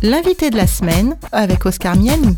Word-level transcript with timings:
L'invité 0.00 0.50
de 0.50 0.56
la 0.56 0.68
semaine 0.68 1.16
avec 1.32 1.66
Oscar 1.66 1.96
Miani. 1.96 2.36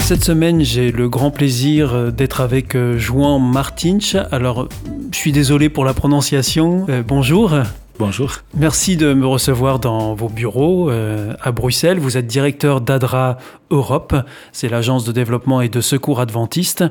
Cette 0.00 0.24
semaine, 0.24 0.62
j'ai 0.62 0.90
le 0.90 1.08
grand 1.08 1.30
plaisir 1.30 1.94
euh, 1.94 2.10
d'être 2.10 2.40
avec 2.40 2.74
euh, 2.74 2.98
Juan 2.98 3.40
Martinch. 3.40 4.16
Alors, 4.32 4.68
je 5.12 5.16
suis 5.16 5.30
désolé 5.30 5.68
pour 5.68 5.84
la 5.84 5.94
prononciation. 5.94 6.86
Euh, 6.88 7.04
bonjour. 7.06 7.54
Bonjour. 8.00 8.32
Merci 8.54 8.96
de 8.96 9.14
me 9.14 9.28
recevoir 9.28 9.78
dans 9.78 10.16
vos 10.16 10.28
bureaux 10.28 10.90
à 10.90 11.52
Bruxelles. 11.52 12.00
Vous 12.00 12.16
êtes 12.16 12.26
directeur 12.26 12.80
d'ADRA 12.80 13.38
Europe. 13.70 14.16
C'est 14.50 14.68
l'agence 14.68 15.04
de 15.04 15.12
développement 15.12 15.60
et 15.60 15.68
de 15.68 15.80
secours 15.80 16.18
adventiste 16.18 16.82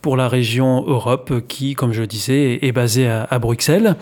pour 0.00 0.16
la 0.16 0.28
région 0.28 0.84
Europe 0.86 1.32
qui, 1.48 1.74
comme 1.74 1.92
je 1.92 2.04
disais, 2.04 2.60
est 2.62 2.70
basée 2.70 3.08
à, 3.08 3.26
à 3.28 3.40
Bruxelles. 3.40 3.96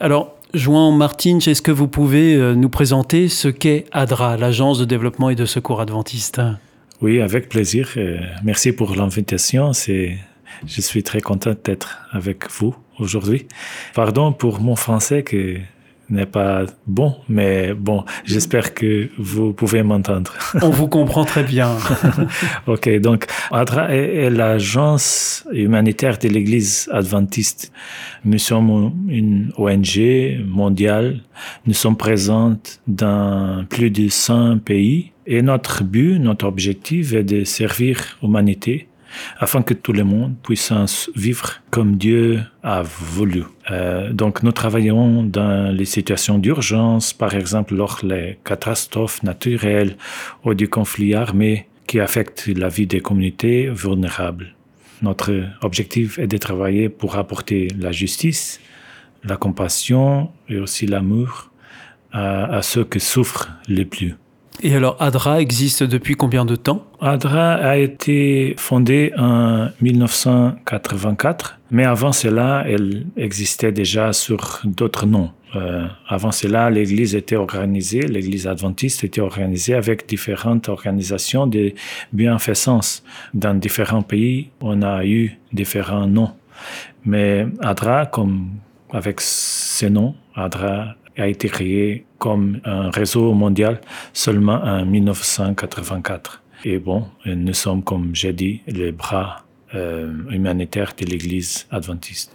Alors, 0.00 0.35
Juan 0.56 0.96
Martinch, 0.96 1.46
est-ce 1.48 1.62
que 1.62 1.70
vous 1.70 1.86
pouvez 1.88 2.36
nous 2.54 2.68
présenter 2.68 3.28
ce 3.28 3.48
qu'est 3.48 3.84
ADRA, 3.92 4.36
l'agence 4.36 4.78
de 4.78 4.84
développement 4.84 5.30
et 5.30 5.34
de 5.34 5.44
secours 5.44 5.80
adventiste? 5.80 6.40
Oui, 7.02 7.20
avec 7.20 7.48
plaisir. 7.48 7.90
Euh, 7.96 8.18
merci 8.42 8.72
pour 8.72 8.96
l'invitation. 8.96 9.72
Je 9.72 10.80
suis 10.80 11.02
très 11.02 11.20
content 11.20 11.52
d'être 11.62 11.98
avec 12.10 12.50
vous 12.50 12.74
aujourd'hui. 12.98 13.46
Pardon 13.94 14.32
pour 14.32 14.60
mon 14.60 14.76
français 14.76 15.22
qui 15.22 15.58
n'est 16.10 16.26
pas 16.26 16.64
bon, 16.86 17.16
mais 17.28 17.74
bon, 17.74 18.04
j'espère 18.24 18.74
que 18.74 19.08
vous 19.18 19.52
pouvez 19.52 19.82
m'entendre. 19.82 20.32
On 20.62 20.70
vous 20.70 20.88
comprend 20.88 21.24
très 21.24 21.42
bien. 21.42 21.76
ok, 22.66 23.00
donc 23.00 23.26
ADRA 23.50 23.94
est, 23.94 24.30
l'agence 24.30 25.46
humanitaire 25.52 26.18
de 26.18 26.28
l'Église 26.28 26.88
adventiste. 26.92 27.72
Nous 28.24 28.38
sommes 28.38 28.92
une 29.08 29.52
ONG 29.56 30.44
mondiale. 30.46 31.20
Nous 31.66 31.74
sommes 31.74 31.96
présents 31.96 32.56
dans 32.86 33.64
plus 33.68 33.90
de 33.90 34.08
100 34.08 34.58
pays 34.58 35.12
et 35.26 35.42
notre 35.42 35.82
but, 35.82 36.18
notre 36.18 36.46
objectif 36.46 37.12
est 37.12 37.24
de 37.24 37.44
servir 37.44 38.18
l'humanité 38.22 38.88
afin 39.38 39.62
que 39.62 39.74
tout 39.74 39.92
le 39.92 40.04
monde 40.04 40.34
puisse 40.42 40.72
vivre 41.14 41.54
comme 41.70 41.96
Dieu 41.96 42.42
a 42.62 42.82
voulu. 42.82 43.44
Euh, 43.70 44.12
donc 44.12 44.42
nous 44.42 44.52
travaillons 44.52 45.22
dans 45.22 45.74
les 45.74 45.84
situations 45.84 46.38
d'urgence, 46.38 47.12
par 47.12 47.34
exemple 47.34 47.74
lors 47.74 48.00
des 48.02 48.38
catastrophes 48.44 49.22
naturelles 49.22 49.96
ou 50.44 50.54
du 50.54 50.68
conflit 50.68 51.14
armé 51.14 51.66
qui 51.86 52.00
affectent 52.00 52.46
la 52.48 52.68
vie 52.68 52.86
des 52.86 53.00
communautés 53.00 53.68
vulnérables. 53.68 54.54
Notre 55.02 55.44
objectif 55.62 56.18
est 56.18 56.26
de 56.26 56.38
travailler 56.38 56.88
pour 56.88 57.16
apporter 57.16 57.68
la 57.78 57.92
justice, 57.92 58.60
la 59.24 59.36
compassion 59.36 60.30
et 60.48 60.58
aussi 60.58 60.86
l'amour 60.86 61.50
à, 62.12 62.56
à 62.56 62.62
ceux 62.62 62.84
qui 62.84 63.00
souffrent 63.00 63.50
le 63.68 63.84
plus. 63.84 64.14
Et 64.62 64.74
alors, 64.74 64.96
ADRA 65.00 65.40
existe 65.40 65.82
depuis 65.82 66.14
combien 66.14 66.46
de 66.46 66.56
temps? 66.56 66.86
ADRA 67.00 67.54
a 67.54 67.76
été 67.76 68.54
fondée 68.56 69.12
en 69.18 69.68
1984, 69.82 71.58
mais 71.70 71.84
avant 71.84 72.12
cela, 72.12 72.64
elle 72.66 73.06
existait 73.16 73.72
déjà 73.72 74.14
sur 74.14 74.60
d'autres 74.64 75.04
noms. 75.04 75.30
Euh, 75.56 75.86
avant 76.08 76.32
cela, 76.32 76.70
l'Église 76.70 77.14
était 77.14 77.36
organisée, 77.36 78.00
l'Église 78.00 78.46
adventiste 78.46 79.04
était 79.04 79.20
organisée 79.20 79.74
avec 79.74 80.08
différentes 80.08 80.68
organisations 80.68 81.46
de 81.46 81.72
bienfaisance. 82.12 83.04
Dans 83.34 83.54
différents 83.54 84.02
pays, 84.02 84.50
on 84.60 84.82
a 84.82 85.04
eu 85.04 85.38
différents 85.52 86.06
noms. 86.06 86.32
Mais 87.04 87.46
ADRA, 87.62 88.06
comme 88.06 88.48
avec 88.90 89.20
ces 89.20 89.90
noms, 89.90 90.14
ADRA 90.34 90.96
a 91.16 91.28
été 91.28 91.48
créé 91.48 92.06
comme 92.18 92.60
un 92.64 92.90
réseau 92.90 93.32
mondial 93.32 93.80
seulement 94.12 94.60
en 94.62 94.84
1984. 94.84 96.42
Et 96.64 96.78
bon, 96.78 97.04
nous 97.24 97.52
sommes, 97.52 97.82
comme 97.82 98.14
j'ai 98.14 98.32
dit, 98.32 98.62
les 98.66 98.92
bras 98.92 99.44
euh, 99.74 100.12
humanitaires 100.30 100.92
de 100.98 101.04
l'Église 101.04 101.66
adventiste. 101.70 102.32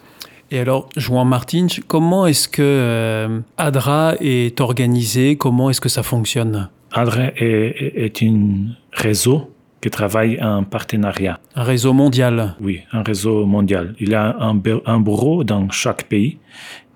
Et 0.51 0.59
alors, 0.59 0.89
Juan 0.97 1.27
Martin, 1.27 1.67
comment 1.87 2.27
est-ce 2.27 2.49
que 2.49 2.61
euh, 2.61 3.39
ADRA 3.57 4.15
est 4.19 4.59
organisé? 4.59 5.37
Comment 5.37 5.69
est-ce 5.69 5.79
que 5.79 5.89
ça 5.89 6.03
fonctionne? 6.03 6.69
ADRA 6.91 7.31
est, 7.37 7.93
est 7.95 8.23
un 8.23 8.73
réseau 8.91 9.49
qui 9.81 9.89
travaille 9.89 10.41
en 10.41 10.63
partenariat. 10.63 11.39
Un 11.55 11.63
réseau 11.63 11.93
mondial 11.93 12.55
Oui, 12.61 12.81
un 12.91 13.01
réseau 13.01 13.45
mondial. 13.45 13.95
Il 13.99 14.09
y 14.09 14.15
a 14.15 14.35
un, 14.39 14.61
un 14.85 14.99
bureau 14.99 15.43
dans 15.43 15.69
chaque 15.71 16.03
pays 16.03 16.37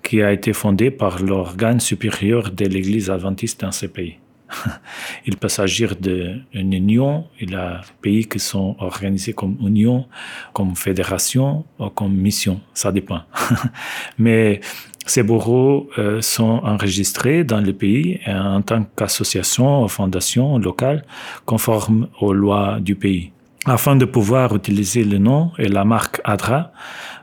qui 0.06 0.22
a 0.22 0.32
été 0.32 0.54
fondé 0.54 0.92
par 0.92 1.22
l'organe 1.22 1.80
supérieur 1.80 2.52
de 2.52 2.66
l'Église 2.66 3.10
adventiste 3.10 3.62
dans 3.62 3.72
ces 3.72 3.88
pays. 3.88 4.18
il 5.26 5.36
peut 5.38 5.50
s'agir 5.50 5.96
d'une 5.96 6.74
union, 6.74 7.26
il 7.42 7.52
y 7.52 7.56
a 7.56 7.82
des 7.82 7.98
pays 8.02 8.26
qui 8.28 8.40
sont 8.40 8.76
organisés 8.80 9.34
comme 9.34 9.58
union, 9.62 10.06
comme 10.54 10.76
fédération 10.76 11.66
ou 11.80 11.90
comme 11.90 12.14
mission, 12.14 12.62
ça 12.74 12.92
dépend. 12.92 13.22
Mais 14.20 14.62
ces 15.08 15.24
bureaux 15.24 15.90
euh, 15.98 16.22
sont 16.22 16.62
enregistrés 16.64 17.44
dans 17.44 17.62
le 17.62 17.74
pays 17.74 18.20
en 18.28 18.62
tant 18.62 18.84
qu'association 18.96 19.84
ou 19.84 19.88
fondation 19.88 20.60
locale 20.60 21.04
conforme 21.46 22.08
aux 22.22 22.34
lois 22.34 22.78
du 22.80 22.96
pays. 22.96 23.32
Afin 23.66 23.96
de 23.96 24.06
pouvoir 24.06 24.56
utiliser 24.56 25.04
le 25.04 25.18
nom 25.18 25.52
et 25.58 25.68
la 25.68 25.84
marque 25.84 26.22
ADRA, 26.24 26.72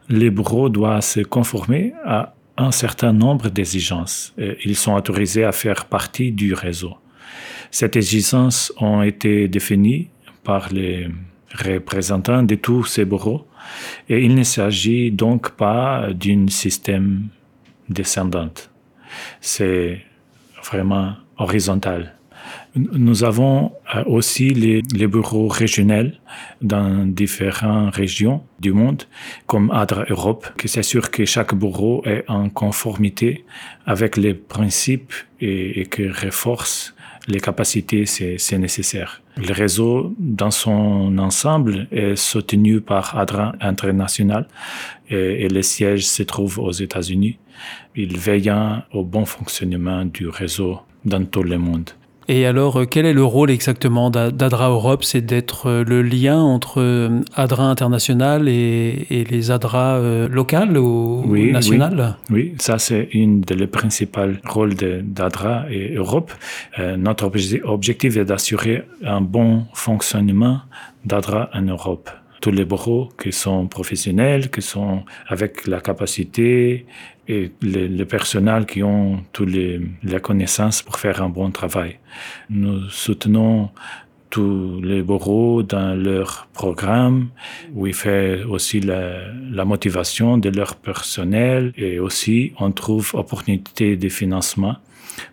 les 0.08 0.30
bureaux 0.30 0.68
doivent 0.68 1.02
se 1.02 1.20
conformer 1.20 1.92
à 2.04 2.34
un 2.56 2.70
certain 2.70 3.12
nombre 3.12 3.48
d'exigences. 3.48 4.34
Ils 4.64 4.76
sont 4.76 4.94
autorisés 4.94 5.44
à 5.44 5.52
faire 5.52 5.86
partie 5.86 6.32
du 6.32 6.54
réseau. 6.54 6.96
Ces 7.70 7.86
exigences 7.94 8.72
ont 8.78 9.02
été 9.02 9.48
définies 9.48 10.08
par 10.44 10.72
les 10.72 11.08
représentants 11.54 12.42
de 12.42 12.54
tous 12.54 12.84
ces 12.84 13.04
bureaux 13.04 13.46
et 14.08 14.22
il 14.22 14.34
ne 14.34 14.42
s'agit 14.42 15.10
donc 15.10 15.50
pas 15.52 16.08
d'un 16.12 16.48
système 16.48 17.28
descendant. 17.88 18.50
C'est 19.40 20.02
vraiment 20.64 21.14
horizontal. 21.38 22.14
Nous 22.74 23.24
avons 23.24 23.72
euh, 23.94 24.02
aussi 24.06 24.50
les, 24.50 25.06
bureaux 25.06 25.48
régionaux 25.48 26.10
dans 26.62 27.06
différentes 27.06 27.94
régions 27.94 28.42
du 28.60 28.72
monde, 28.72 29.02
comme 29.46 29.70
ADRA 29.70 30.04
Europe, 30.08 30.46
qui 30.58 30.68
s'assure 30.68 31.10
que 31.10 31.24
chaque 31.24 31.54
bureau 31.54 32.02
est 32.06 32.24
en 32.28 32.48
conformité 32.48 33.44
avec 33.86 34.16
les 34.16 34.34
principes 34.34 35.12
et, 35.40 35.80
et 35.80 35.86
que 35.86 36.02
renforce 36.24 36.94
les 37.28 37.40
capacités, 37.40 38.04
c'est 38.06 38.58
nécessaire. 38.58 39.22
Le 39.36 39.52
réseau, 39.52 40.14
dans 40.18 40.50
son 40.50 41.16
ensemble, 41.18 41.86
est 41.92 42.16
soutenu 42.16 42.80
par 42.80 43.16
ADRA 43.16 43.54
International 43.60 44.46
et, 45.08 45.44
et 45.44 45.48
le 45.48 45.62
siège 45.62 46.06
se 46.06 46.22
trouve 46.22 46.58
aux 46.58 46.72
États-Unis. 46.72 47.38
Il 47.94 48.18
veille 48.18 48.52
au 48.92 49.04
bon 49.04 49.24
fonctionnement 49.24 50.04
du 50.04 50.28
réseau 50.28 50.80
dans 51.04 51.24
tout 51.24 51.42
le 51.42 51.58
monde. 51.58 51.90
Et 52.28 52.46
alors, 52.46 52.80
euh, 52.80 52.86
quel 52.86 53.06
est 53.06 53.12
le 53.12 53.24
rôle 53.24 53.50
exactement 53.50 54.10
d'ADRA 54.10 54.68
Europe? 54.68 55.04
C'est 55.04 55.20
d'être 55.20 55.68
euh, 55.68 55.84
le 55.84 56.02
lien 56.02 56.40
entre 56.40 56.80
euh, 56.80 57.20
ADRA 57.34 57.64
international 57.64 58.48
et, 58.48 59.06
les 59.10 59.50
ADRA 59.50 60.00
locales 60.28 60.76
ou 60.76 61.24
nationales 61.26 62.16
oui, 62.30 62.52
oui, 62.52 62.54
ça 62.58 62.78
c'est 62.78 63.08
une 63.12 63.40
des 63.40 63.66
principaux 63.66 64.20
rôles 64.44 64.74
d'ADRA 64.74 65.66
et 65.70 65.94
Europe. 65.94 66.32
notre 66.96 67.30
objectif 67.64 68.16
est 68.16 68.24
d'assurer 68.24 68.82
un 69.04 69.20
bon 69.20 69.64
fonctionnement 69.74 70.60
d'ADRA 71.04 71.50
en 71.54 71.62
Europe. 71.62 72.10
Tous 72.40 72.50
les 72.50 72.64
bureaux 72.64 73.10
qui 73.22 73.32
sont 73.32 73.68
professionnels, 73.68 74.50
qui 74.50 74.62
sont 74.62 75.02
avec 75.28 75.66
la 75.66 75.80
capacité 75.80 76.86
et 77.32 77.52
le, 77.62 78.04
personnel 78.04 78.66
qui 78.66 78.82
ont 78.82 79.24
toutes 79.32 79.50
les, 79.50 79.80
les, 80.02 80.20
connaissances 80.20 80.82
pour 80.82 80.96
faire 80.98 81.22
un 81.22 81.28
bon 81.28 81.50
travail. 81.50 81.98
Nous 82.50 82.88
soutenons 82.90 83.70
tous 84.30 84.80
les 84.82 85.02
bureaux 85.02 85.62
dans 85.62 85.94
leur 85.94 86.48
programme, 86.52 87.28
où 87.74 87.86
il 87.86 87.94
fait 87.94 88.42
aussi 88.44 88.80
la, 88.80 89.32
la, 89.50 89.64
motivation 89.64 90.38
de 90.38 90.48
leur 90.48 90.76
personnel 90.76 91.72
et 91.76 91.98
aussi 91.98 92.52
on 92.58 92.70
trouve 92.72 93.10
opportunité 93.14 93.96
de 93.96 94.08
financement 94.08 94.76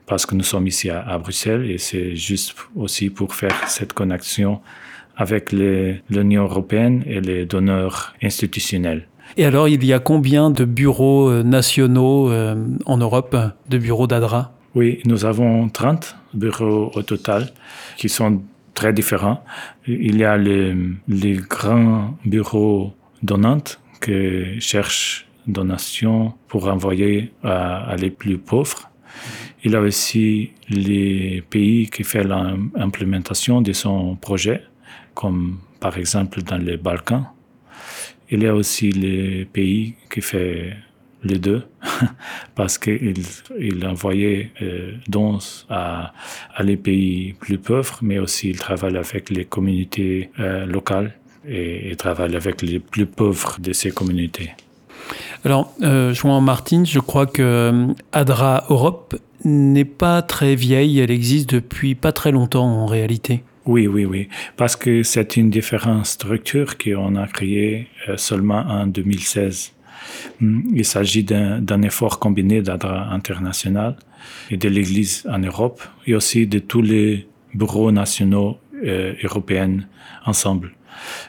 parce 0.06 0.26
que 0.26 0.36
nous 0.36 0.44
sommes 0.44 0.68
ici 0.68 0.90
à 0.90 1.18
Bruxelles 1.18 1.70
et 1.72 1.78
c'est 1.78 2.16
juste 2.16 2.56
aussi 2.76 3.10
pour 3.10 3.34
faire 3.34 3.58
cette 3.68 3.94
connexion 3.94 4.60
avec 5.16 5.52
l'Union 5.52 6.44
européenne 6.44 7.04
et 7.06 7.20
les 7.20 7.46
donneurs 7.46 8.16
institutionnels. 8.24 9.09
Et 9.38 9.46
alors, 9.46 9.68
il 9.68 9.84
y 9.86 9.94
a 9.94 10.00
combien 10.00 10.50
de 10.50 10.66
bureaux 10.66 11.30
euh, 11.30 11.44
nationaux 11.44 12.32
euh, 12.32 12.56
en 12.86 12.98
Europe, 12.98 13.36
de 13.70 13.78
bureaux 13.78 14.08
d'ADRA? 14.08 14.52
Oui, 14.76 15.00
nous 15.06 15.26
avons 15.26 15.70
30 15.70 16.16
bureaux 16.34 16.92
au 16.94 17.02
total 17.02 17.52
qui 17.98 18.10
sont 18.10 18.42
très 18.74 18.94
différents. 18.94 19.44
Il 19.88 20.18
y 20.18 20.24
a 20.24 20.38
les, 20.38 20.76
grands 21.50 22.18
bureaux 22.26 22.94
donnants 23.24 23.64
qui 24.02 24.60
cherchent 24.60 25.28
donations 25.48 26.34
pour 26.48 26.68
envoyer 26.68 27.34
à, 27.44 27.96
les 27.98 28.12
plus 28.12 28.38
pauvres. 28.38 28.90
Il 29.64 29.76
a 29.76 29.82
aussi 29.82 30.52
les 30.70 31.44
pays 31.50 31.90
qui 31.90 32.04
font 32.04 32.24
l'implémentation 32.24 33.62
de 33.62 33.74
son 33.74 34.16
projet, 34.16 34.64
comme 35.16 35.58
par 35.80 35.98
exemple 35.98 36.42
dans 36.44 36.58
les 36.58 36.78
Balkans. 36.78 37.26
Il 38.32 38.44
y 38.44 38.48
a 38.48 38.54
aussi 38.54 38.92
les 38.92 39.46
pays 39.46 39.96
qui 40.12 40.22
font 40.22 40.72
les 41.24 41.38
deux, 41.38 41.64
parce 42.56 42.78
qu'il 42.78 43.14
il 43.60 43.86
envoyait 43.86 44.52
euh, 44.62 44.94
dons 45.08 45.40
à, 45.70 46.14
à, 46.56 46.64
les 46.64 46.78
pays 46.78 47.34
plus 47.34 47.58
pauvres, 47.58 48.00
mais 48.02 48.20
aussi 48.20 48.52
il 48.52 48.58
travaille 48.58 48.96
avec 48.96 49.30
les 49.30 49.46
communautés 49.46 50.30
euh, 50.40 50.66
locales 50.66 51.14
et 51.48 51.90
il 51.90 51.98
travaille 51.98 52.36
avec 52.36 52.62
les 52.62 52.80
plus 52.80 53.06
pauvres 53.06 53.58
de 53.60 53.74
ces 53.74 53.92
communautés. 53.92 54.52
Alors, 55.46 55.74
euh, 55.82 56.14
Joan 56.14 56.44
Martin, 56.44 56.84
je 56.86 57.00
crois 57.00 57.26
que 57.26 57.42
euh, 57.42 57.94
ADRA 58.12 58.66
Europe 58.70 59.16
n'est 59.46 59.86
pas 59.86 60.22
très 60.22 60.56
vieille, 60.56 61.00
elle 61.00 61.12
existe 61.12 61.50
depuis 61.50 61.96
pas 61.96 62.12
très 62.12 62.32
longtemps 62.32 62.66
en 62.66 62.86
réalité. 62.86 63.44
Oui, 63.66 63.88
oui, 63.88 64.06
oui, 64.06 64.30
parce 64.56 64.76
que 64.76 65.04
c'est 65.04 65.38
une 65.38 65.50
différente 65.50 66.06
structure 66.06 66.78
qu'on 66.78 67.16
a 67.16 67.28
créée 67.28 67.88
euh, 68.08 68.18
seulement 68.18 68.60
en 68.62 68.88
2016. 68.88 69.74
Hmm, 70.40 70.62
il 70.74 70.86
s'agit 70.86 71.24
d'un 71.24 71.82
effort 71.82 72.20
combiné 72.20 72.62
d'ADRA 72.62 73.12
international 73.12 73.98
et 74.50 74.58
de 74.58 74.70
l'Église 74.70 75.28
en 75.30 75.40
Europe 75.40 75.82
et 76.08 76.16
aussi 76.16 76.48
de 76.48 76.60
tous 76.60 76.82
les 76.82 77.28
bureaux 77.54 77.92
nationaux 77.92 78.58
euh, 78.86 79.14
européens 79.24 79.80
ensemble. 80.26 80.72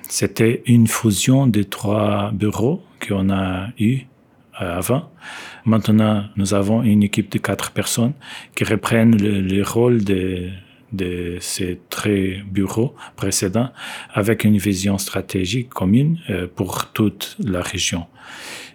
C'était 0.09 0.63
une 0.67 0.87
fusion 0.87 1.47
de 1.47 1.63
trois 1.63 2.31
bureaux 2.33 2.83
qu'on 3.07 3.31
a 3.31 3.69
eu 3.79 4.01
euh, 4.61 4.79
avant. 4.79 5.11
Maintenant, 5.65 6.25
nous 6.37 6.55
avons 6.55 6.83
une 6.83 7.03
équipe 7.03 7.31
de 7.31 7.39
quatre 7.39 7.71
personnes 7.73 8.13
qui 8.55 8.65
reprennent 8.65 9.17
le, 9.17 9.63
rôle 9.63 10.03
de, 10.05 10.51
de 10.93 11.39
ces 11.41 11.81
trois 11.89 12.13
bureaux 12.47 12.95
précédents 13.17 13.71
avec 14.13 14.45
une 14.45 14.59
vision 14.59 14.99
stratégique 14.99 15.69
commune 15.69 16.19
euh, 16.29 16.47
pour 16.55 16.93
toute 16.93 17.37
la 17.39 17.63
région. 17.63 18.07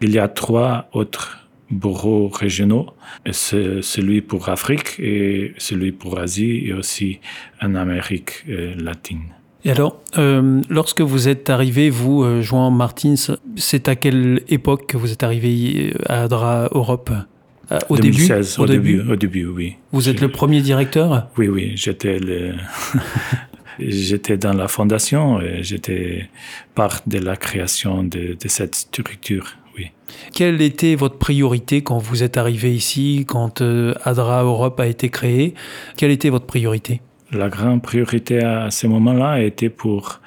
Il 0.01 0.11
y 0.11 0.19
a 0.19 0.27
trois 0.27 0.89
autres 0.93 1.47
bureaux 1.71 2.27
régionaux, 2.27 2.87
celui 3.31 4.21
pour 4.21 4.49
Afrique 4.49 4.99
et 4.99 5.53
celui 5.57 5.91
pour 5.91 6.19
Asie 6.19 6.67
et 6.67 6.73
aussi 6.73 7.19
en 7.61 7.75
Amérique 7.75 8.43
euh, 8.49 8.75
latine. 8.75 9.23
Et 9.65 9.71
alors, 9.71 9.99
euh, 10.19 10.61
lorsque 10.69 11.01
vous 11.01 11.27
êtes 11.27 11.49
arrivé, 11.49 11.89
vous, 11.89 12.23
euh, 12.23 12.43
Joan 12.43 12.71
Martins, 12.75 13.15
c'est 13.55 13.89
à 13.89 13.95
quelle 13.95 14.43
époque 14.47 14.85
que 14.85 14.95
vous 14.95 15.11
êtes 15.11 15.23
arrivé 15.23 15.91
euh, 15.91 15.97
à 16.05 16.23
Adra 16.25 16.69
Europe? 16.71 17.09
Au 17.89 17.97
2016, 17.97 18.57
début, 18.57 18.61
au, 18.61 18.65
début, 18.65 19.11
au 19.11 19.15
début, 19.15 19.45
oui. 19.45 19.75
Vous 19.91 20.09
êtes 20.09 20.21
le 20.21 20.29
premier 20.29 20.61
directeur? 20.61 21.27
Oui, 21.37 21.47
oui, 21.47 21.73
j'étais 21.75 22.19
le... 22.19 22.53
j'étais 23.79 24.37
dans 24.37 24.53
la 24.53 24.67
fondation, 24.67 25.41
et 25.41 25.63
j'étais 25.63 26.29
part 26.73 27.01
de 27.07 27.19
la 27.19 27.35
création 27.35 28.03
de, 28.03 28.37
de, 28.39 28.47
cette 28.47 28.75
structure. 28.75 29.47
Oui. 29.77 29.91
Quelle 30.33 30.61
était 30.61 30.95
votre 30.95 31.17
priorité 31.17 31.81
quand 31.81 31.97
vous 31.97 32.23
êtes 32.23 32.37
arrivé 32.37 32.73
ici, 32.73 33.25
quand 33.27 33.61
Adra 34.03 34.43
Europe 34.43 34.79
a 34.79 34.87
été 34.87 35.09
créé 35.09 35.53
Quelle 35.97 36.11
était 36.11 36.29
votre 36.29 36.45
priorité? 36.45 37.01
La 37.31 37.49
grande 37.49 37.81
priorité 37.81 38.39
à 38.43 38.69
ce 38.71 38.87
moment-là 38.87 39.41
était 39.41 39.69
pour 39.69 40.21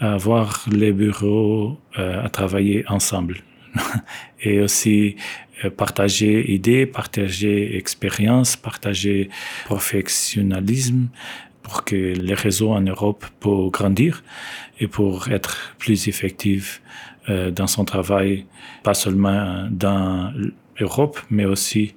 avoir 0.00 0.64
les 0.70 0.92
bureaux 0.92 1.78
euh, 1.98 2.24
à 2.24 2.28
travailler 2.28 2.84
ensemble 2.88 3.38
et 4.42 4.60
aussi 4.60 5.16
euh, 5.16 5.20
partager 5.70 6.52
idées, 6.52 6.86
partager 6.86 7.76
expériences, 7.76 8.56
partager 8.56 9.30
professionnalisme 9.64 11.08
pour 11.62 11.84
que 11.84 11.96
les 11.96 12.34
réseaux 12.34 12.72
en 12.72 12.82
Europe 12.82 13.24
puissent 13.40 13.70
grandir 13.70 14.22
et 14.80 14.86
pour 14.86 15.28
être 15.28 15.74
plus 15.78 16.08
effectifs 16.08 16.82
euh, 17.28 17.50
dans 17.50 17.66
son 17.66 17.84
travail, 17.84 18.44
pas 18.82 18.94
seulement 18.94 19.66
dans 19.70 20.32
l'Europe, 20.78 21.18
mais 21.30 21.46
aussi 21.46 21.94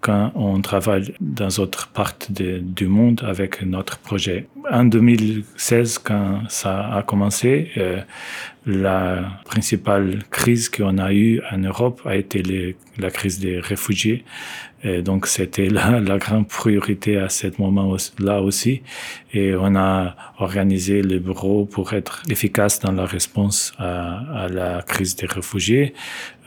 quand 0.00 0.32
on 0.34 0.60
travaille 0.60 1.14
dans 1.20 1.48
d'autres 1.48 1.88
parties 1.88 2.32
du 2.60 2.86
monde 2.86 3.22
avec 3.26 3.62
notre 3.62 3.98
projet. 3.98 4.46
En 4.70 4.84
2016, 4.84 5.98
quand 5.98 6.42
ça 6.48 6.94
a 6.94 7.02
commencé, 7.02 7.70
euh, 7.76 8.00
la 8.66 9.24
principale 9.44 10.20
crise 10.30 10.68
qu'on 10.68 10.98
a 10.98 11.12
eue 11.12 11.40
en 11.50 11.58
Europe 11.58 12.00
a 12.04 12.16
été 12.16 12.76
la 12.98 13.10
crise 13.10 13.38
des 13.38 13.58
réfugiés. 13.58 14.24
Et 14.82 15.02
donc 15.02 15.26
c'était 15.26 15.68
la, 15.68 16.00
la 16.10 16.18
grande 16.18 16.48
priorité 16.48 17.16
à 17.18 17.28
ce 17.28 17.48
moment-là 17.58 18.40
aussi. 18.40 18.82
Et 19.32 19.54
on 19.54 19.76
a 19.76 20.16
organisé 20.38 21.02
le 21.02 21.18
bureau 21.18 21.66
pour 21.66 21.92
être 21.92 22.22
efficace 22.28 22.80
dans 22.80 22.92
la 22.92 23.04
réponse 23.04 23.72
à, 23.78 24.44
à 24.44 24.48
la 24.48 24.82
crise 24.82 25.16
des 25.16 25.26
réfugiés 25.26 25.94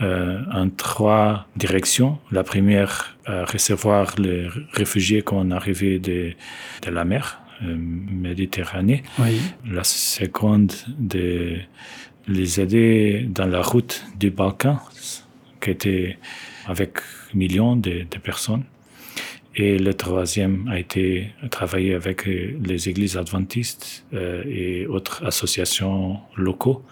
euh, 0.02 0.40
en 0.52 0.70
trois 0.70 1.46
directions. 1.56 2.18
La 2.32 2.44
première, 2.44 3.16
euh, 3.30 3.46
recevoir 3.46 4.16
les 4.18 4.48
réfugiés 4.74 5.22
quand 5.22 5.38
on 5.38 5.52
arrivait 5.52 6.00
de, 6.00 6.34
de 6.82 6.90
la 6.92 7.06
mer, 7.06 7.40
euh, 7.64 7.76
Méditerranée. 7.78 9.04
Oui. 9.20 9.40
La 9.70 9.84
seconde, 9.84 10.74
de 10.98 11.58
les 12.28 12.60
aider 12.60 13.26
dans 13.30 13.46
la 13.46 13.62
route 13.62 14.04
du 14.18 14.32
Balkan, 14.32 14.80
qui 15.62 15.70
était 15.70 16.18
avec 16.68 16.98
millions 17.34 17.76
de, 17.76 18.06
personnes. 18.24 18.64
Et 19.56 19.78
le 19.78 19.94
troisième 19.94 20.68
a 20.68 20.80
été 20.80 21.30
travailler 21.52 21.94
avec 21.94 22.26
les 22.26 22.90
églises 22.90 23.18
adventistes 23.18 24.04
euh, 24.14 24.44
et 24.48 24.88
autres 24.88 25.24
associations 25.26 26.18
locaux 26.36 26.84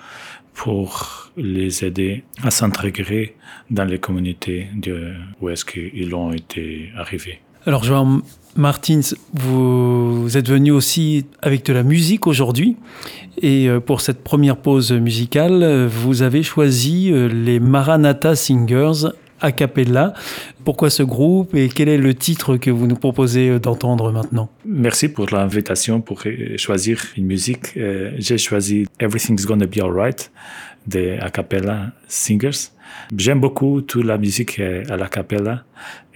pour 0.54 1.32
les 1.38 1.84
aider 1.84 2.24
à 2.44 2.52
s'intégrer 2.52 3.36
dans 3.72 3.86
les 3.86 4.00
communautés 4.00 4.68
où 5.40 5.50
est-ce 5.50 5.66
qu'ils 5.66 6.14
ont 6.14 6.34
été 6.34 6.92
arrivés. 6.96 7.40
Alors, 7.66 7.84
Joan 7.84 8.22
Martins, 8.56 9.02
vous 9.34 10.28
êtes 10.36 10.50
venu 10.50 10.72
aussi 10.72 11.26
avec 11.42 11.66
de 11.66 11.74
la 11.74 11.84
musique 11.84 12.28
aujourd'hui. 12.28 12.76
Et 13.42 13.70
euh, 13.70 13.80
pour 13.80 14.02
cette 14.02 14.24
première 14.24 14.58
pause 14.58 14.92
musicale, 14.92 15.86
vous 15.88 16.22
avez 16.22 16.44
choisi 16.44 17.12
euh, 17.12 17.28
les 17.28 17.60
Maranatha 17.60 18.36
Singers 18.36 19.10
a 19.42 19.52
cappella. 19.52 20.14
Pourquoi 20.64 20.90
ce 20.90 21.04
groupe 21.04 21.56
et 21.56 21.70
quel 21.70 21.90
est 21.90 21.98
le 21.98 22.14
titre 22.14 22.58
que 22.58 22.70
vous 22.70 22.88
nous 22.88 22.96
proposez 22.96 23.50
euh, 23.50 23.60
d'entendre 23.60 24.12
maintenant? 24.12 24.50
Merci 24.66 25.10
pour 25.10 25.28
l'invitation 25.32 26.02
pour 26.02 26.24
choisir 26.58 27.02
une 27.18 27.26
musique. 27.26 27.78
J'ai 28.18 28.38
choisi 28.38 28.86
Everything's 29.00 29.46
Gonna 29.46 29.66
Be 29.66 29.80
Alright 29.80 30.32
de 30.88 31.18
a 31.20 31.30
cappella 31.30 31.92
Singers. 32.08 32.72
J'aime 33.16 33.40
beaucoup 33.40 33.82
toute 33.82 34.06
la 34.06 34.18
musique 34.18 34.60
à 34.60 34.98
la 34.98 35.08
cappella 35.08 35.64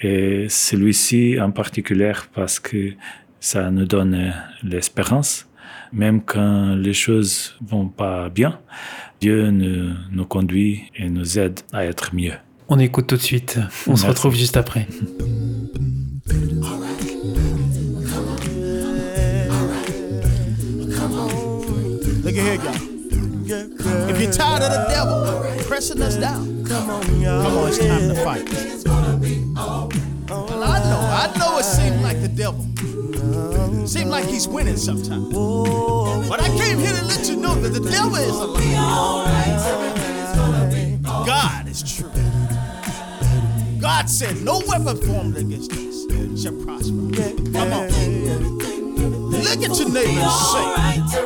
et 0.01 0.47
celui-ci 0.49 1.39
en 1.39 1.51
particulier 1.51 2.13
parce 2.33 2.59
que 2.59 2.93
ça 3.39 3.69
nous 3.71 3.85
donne 3.85 4.33
l'espérance. 4.63 5.47
Même 5.93 6.21
quand 6.21 6.75
les 6.75 6.93
choses 6.93 7.55
vont 7.61 7.87
pas 7.87 8.29
bien, 8.29 8.59
Dieu 9.21 9.51
nous, 9.51 9.93
nous 10.11 10.25
conduit 10.25 10.91
et 10.95 11.09
nous 11.09 11.39
aide 11.39 11.59
à 11.71 11.85
être 11.85 12.13
mieux. 12.13 12.33
On 12.67 12.79
écoute 12.79 13.07
tout 13.07 13.17
de 13.17 13.21
suite. 13.21 13.57
On 13.85 13.91
Merci. 13.91 14.03
se 14.03 14.07
retrouve 14.07 14.35
juste 14.35 14.57
après. 14.57 14.87
Look 22.23 22.37
at 22.37 22.43
here, 22.43 22.57
guys. 22.57 22.81
If 24.09 24.19
you're 24.19 24.31
tired 24.31 24.63
of 24.63 24.71
the 24.71 24.87
devil 24.89 25.63
pressing 25.67 26.01
us 26.01 26.17
down, 26.17 26.65
come 26.65 26.89
on, 26.89 27.21
y'all. 27.21 27.43
Come 27.43 27.57
on, 27.57 27.67
it's 27.67 27.77
time 27.77 28.09
to 28.09 28.15
fight. 28.15 28.49
Well, 30.27 30.63
I 30.63 30.79
know, 30.79 30.99
I 30.99 31.31
know 31.37 31.59
it 31.59 31.65
seems 31.65 32.01
like 32.01 32.19
the 32.21 32.27
devil. 32.27 32.65
Seems 33.85 34.09
like 34.09 34.25
he's 34.25 34.47
winning 34.47 34.77
sometimes. 34.77 35.31
But 36.27 36.41
I 36.41 36.47
came 36.57 36.79
here 36.79 36.93
to 36.93 37.05
let 37.05 37.29
you 37.29 37.35
know 37.35 37.53
that 37.55 37.69
the 37.69 37.87
devil 37.87 38.15
is. 38.15 38.35
God 41.25 41.67
is 41.67 41.83
true. 41.83 42.24
God 43.85 44.09
said, 44.09 44.41
No 44.41 44.63
weapon 44.67 44.97
formed 44.97 45.37
against 45.37 45.71
us 45.73 46.41
shall 46.41 46.59
prosper. 46.63 47.05
Come 47.53 47.71
on. 47.71 47.87
Look 49.29 49.61
at 49.61 49.77
your 49.77 49.89
neighbor 49.91 50.21
and 50.21 51.09
say, 51.11 51.21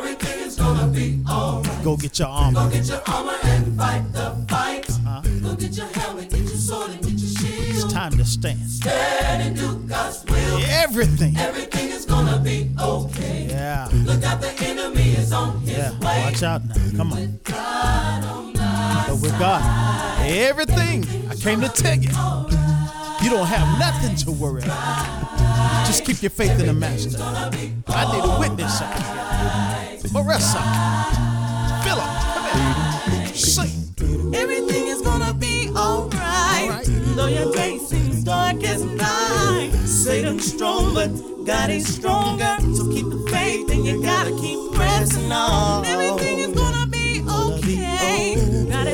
Go 1.82 1.96
get 1.96 2.18
your 2.18 2.28
armor. 2.28 2.64
Go 2.64 2.70
get 2.70 2.86
your 2.86 3.00
armor 3.06 3.32
and 3.44 3.78
fight 3.78 4.12
the 4.12 4.44
fight. 4.46 4.90
Uh-huh. 4.90 5.22
Go 5.42 5.56
get 5.56 5.74
your 5.74 5.86
helmet, 5.86 6.28
get 6.28 6.40
your 6.40 6.48
sword, 6.48 6.90
and 6.90 7.02
get 7.02 7.12
your 7.12 7.30
shield. 7.30 7.84
It's 7.84 7.90
time 7.94 8.12
to 8.12 8.26
stand. 8.26 8.68
Stand 8.68 9.42
and 9.42 9.56
do 9.56 9.78
God's 9.88 10.22
will. 10.26 10.60
Everything. 10.66 11.38
Everything 11.38 11.88
is 11.88 12.04
gonna 12.04 12.38
be 12.40 12.70
okay. 12.78 13.46
Yeah. 13.48 13.88
Look 14.04 14.22
out, 14.22 14.42
the 14.42 14.52
enemy 14.66 15.12
is 15.12 15.32
on 15.32 15.58
his 15.62 15.78
yeah. 15.78 15.98
way. 16.00 16.24
Watch 16.24 16.42
out 16.42 16.66
now. 16.66 16.74
Come 16.94 17.12
on. 17.14 17.40
With 19.10 19.22
God 19.22 19.22
but 19.22 19.22
with 19.22 19.38
God, 19.40 20.26
everything 20.30 21.04
I 21.28 21.34
came 21.34 21.60
to 21.62 21.68
tell 21.68 21.96
you. 21.96 22.10
You 23.22 23.30
don't 23.30 23.46
have 23.46 23.78
nothing 23.78 24.14
to 24.16 24.30
worry 24.30 24.62
about. 24.62 25.84
Just 25.84 26.04
keep 26.04 26.22
your 26.22 26.30
faith 26.30 26.60
in 26.60 26.66
the 26.66 26.72
master. 26.72 27.18
I 27.20 27.50
need 28.12 28.24
a 28.24 28.38
witness. 28.38 28.80
Marissa, 30.12 30.62
Philip, 31.82 32.10
come 32.34 33.24
here. 33.24 33.34
Sing. 33.34 34.32
Everything 34.32 34.86
is 34.86 35.02
gonna 35.02 35.34
be 35.34 35.70
alright. 35.70 36.62
Alright. 36.62 36.86
Though 37.16 37.26
your 37.26 37.52
day 37.52 37.78
seems 37.78 38.22
dark 38.22 38.62
as 38.62 38.84
night. 38.84 39.72
Satan's 39.86 40.52
strong, 40.52 40.94
but 40.94 41.08
God 41.44 41.70
is 41.70 41.92
stronger. 41.92 42.56
So 42.76 42.88
keep 42.92 43.06
the 43.06 43.26
faith 43.28 43.70
and 43.70 43.84
you 43.84 44.02
gotta 44.02 44.30
keep 44.40 44.72
pressing 44.72 45.32
on. 45.32 45.84
Everything 45.84 46.38
is 46.38 46.59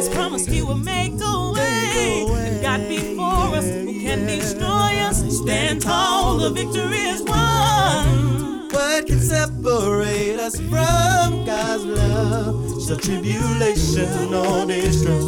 has 0.06 0.14
promised 0.14 0.48
He 0.48 0.62
will 0.62 0.76
make 0.76 1.12
a 1.20 1.52
way. 1.52 2.24
If 2.28 2.62
God 2.62 2.88
before 2.88 3.56
us, 3.56 3.64
who 3.64 4.00
can 4.00 4.26
destroy 4.26 5.00
us? 5.00 5.38
Stand 5.38 5.82
tall, 5.82 6.38
the 6.38 6.50
victory 6.50 6.98
is 6.98 7.22
won. 7.22 8.68
What 8.70 9.06
can 9.06 9.20
separate 9.20 10.38
us 10.38 10.56
from 10.60 11.44
God's 11.44 11.84
love? 11.84 12.82
So 12.82 12.96
tribulation 12.96 14.34
or 14.34 14.66
distress, 14.66 15.24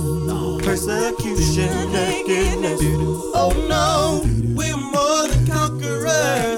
persecution, 0.65 1.93
nakedness. 1.93 2.81
Oh 3.35 3.53
no, 3.69 4.23
we're 4.55 4.77
more 4.77 5.29
than 5.29 5.47
conquerors 5.47 6.58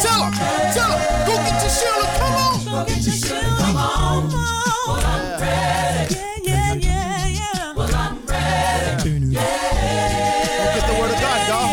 tell 0.00 0.22
him, 0.24 0.32
tell 0.74 0.90
him. 0.92 1.00
Go 1.26 1.34
get 1.44 1.60
your 1.62 1.70
shield 1.70 2.04
and 2.04 2.14
come 2.18 2.34
on. 2.34 2.54
Go 2.64 2.84
get 2.86 3.02
your 3.04 3.14
shield. 3.14 3.58
Come 3.58 3.76
on. 3.76 4.28
Well, 4.32 5.04
I'm 5.04 5.40
ready. 5.40 6.14
Yeah, 6.14 6.74
yeah, 6.74 6.74
yeah, 6.74 7.26
yeah. 7.26 7.74
Well, 7.74 7.94
I'm 7.94 8.14
ready. 8.26 9.34
Go 9.34 10.64
get 10.74 10.84
the 10.86 10.94
word 10.98 11.10
of 11.10 11.18
God, 11.20 11.40
dog. 11.48 11.68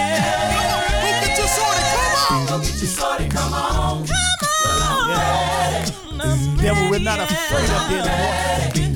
Come 0.52 0.68
on, 0.74 0.82
go 1.02 1.10
get 1.22 1.38
your 1.38 1.48
sword 1.48 1.78
and 1.78 1.88
come 1.96 2.16
on. 2.26 2.46
Go 2.48 2.56
get 2.60 2.76
your 2.82 2.92
sword 2.98 3.20
and 3.22 3.32
come 3.32 3.54
on. 3.54 4.04
Well, 4.04 4.82
I'm 4.84 5.10
ready. 5.12 6.62
Devil, 6.62 6.84
we're 6.90 7.00
not 7.00 7.20
afraid 7.20 7.70
of 7.70 7.92
you 7.92 7.98
anymore. 7.98 8.36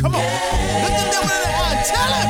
Come 0.01 0.15
on, 0.15 0.23
look 0.83 0.93
the 0.97 1.05
devil 1.11 1.29
in 1.29 1.41
the 1.43 1.51
eye. 1.53 1.83
Tell 1.85 2.11
him. 2.13 2.29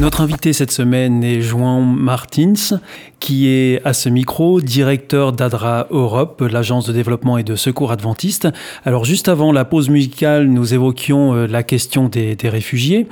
Notre 0.00 0.22
invité 0.22 0.52
cette 0.52 0.72
semaine 0.72 1.22
est 1.22 1.40
Juan 1.40 1.94
Martins, 1.94 2.80
qui 3.20 3.46
est 3.46 3.80
à 3.84 3.92
ce 3.92 4.08
micro 4.08 4.60
directeur 4.60 5.32
d'ADRA 5.32 5.86
Europe, 5.90 6.40
l'agence 6.40 6.84
de 6.88 6.92
développement 6.92 7.38
et 7.38 7.44
de 7.44 7.54
secours 7.54 7.92
adventiste. 7.92 8.48
Alors 8.84 9.04
juste 9.04 9.28
avant 9.28 9.52
la 9.52 9.64
pause 9.64 9.90
musicale, 9.90 10.48
nous 10.48 10.74
évoquions 10.74 11.34
euh, 11.34 11.46
la 11.46 11.62
question 11.62 12.08
des, 12.08 12.36
réfugiés. 12.42 13.06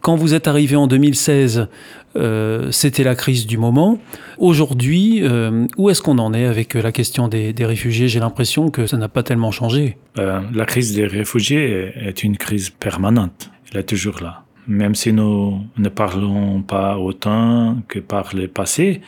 Quand 0.00 0.16
vous 0.16 0.34
êtes 0.34 0.48
arrivé 0.48 0.74
en 0.74 0.88
2016, 0.88 1.68
euh, 2.16 2.72
c'était 2.72 3.04
la 3.04 3.14
crise 3.14 3.46
du 3.46 3.56
moment. 3.56 4.00
Aujourd'hui, 4.38 5.20
euh, 5.22 5.66
où 5.76 5.88
est-ce 5.88 6.02
qu'on 6.02 6.18
en 6.18 6.34
est 6.34 6.46
avec 6.46 6.74
la 6.74 6.90
question 6.90 7.28
des, 7.28 7.52
des 7.52 7.64
réfugiés? 7.64 8.08
J'ai 8.08 8.20
l'impression 8.20 8.70
que 8.70 8.88
ça 8.88 8.96
n'a 8.96 9.08
pas 9.08 9.22
tellement 9.22 9.52
changé. 9.52 9.98
Euh, 10.18 10.40
la 10.52 10.64
crise 10.64 10.96
des 10.96 11.06
réfugiés 11.06 11.92
est 11.94 12.24
une 12.24 12.36
crise 12.36 12.70
permanente. 12.70 13.50
Elle 13.72 13.80
est 13.80 13.84
toujours 13.84 14.20
là. 14.20 14.43
Même 14.66 14.94
si 14.94 15.12
nous 15.12 15.66
ne 15.76 15.88
parlons 15.90 16.62
pas 16.62 16.96
autant 16.96 17.82
que 17.86 17.98
par 17.98 18.34
le 18.34 18.48
passé, 18.48 19.02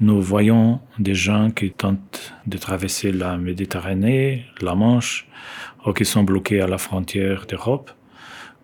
nous 0.00 0.20
voyons 0.20 0.80
des 0.98 1.14
gens 1.14 1.50
qui 1.50 1.70
tentent 1.70 2.32
de 2.46 2.58
traverser 2.58 3.12
la 3.12 3.36
Méditerranée, 3.36 4.46
la 4.60 4.74
Manche, 4.74 5.28
ou 5.86 5.92
qui 5.92 6.04
sont 6.04 6.24
bloqués 6.24 6.60
à 6.60 6.66
la 6.66 6.78
frontière 6.78 7.46
d'Europe, 7.46 7.92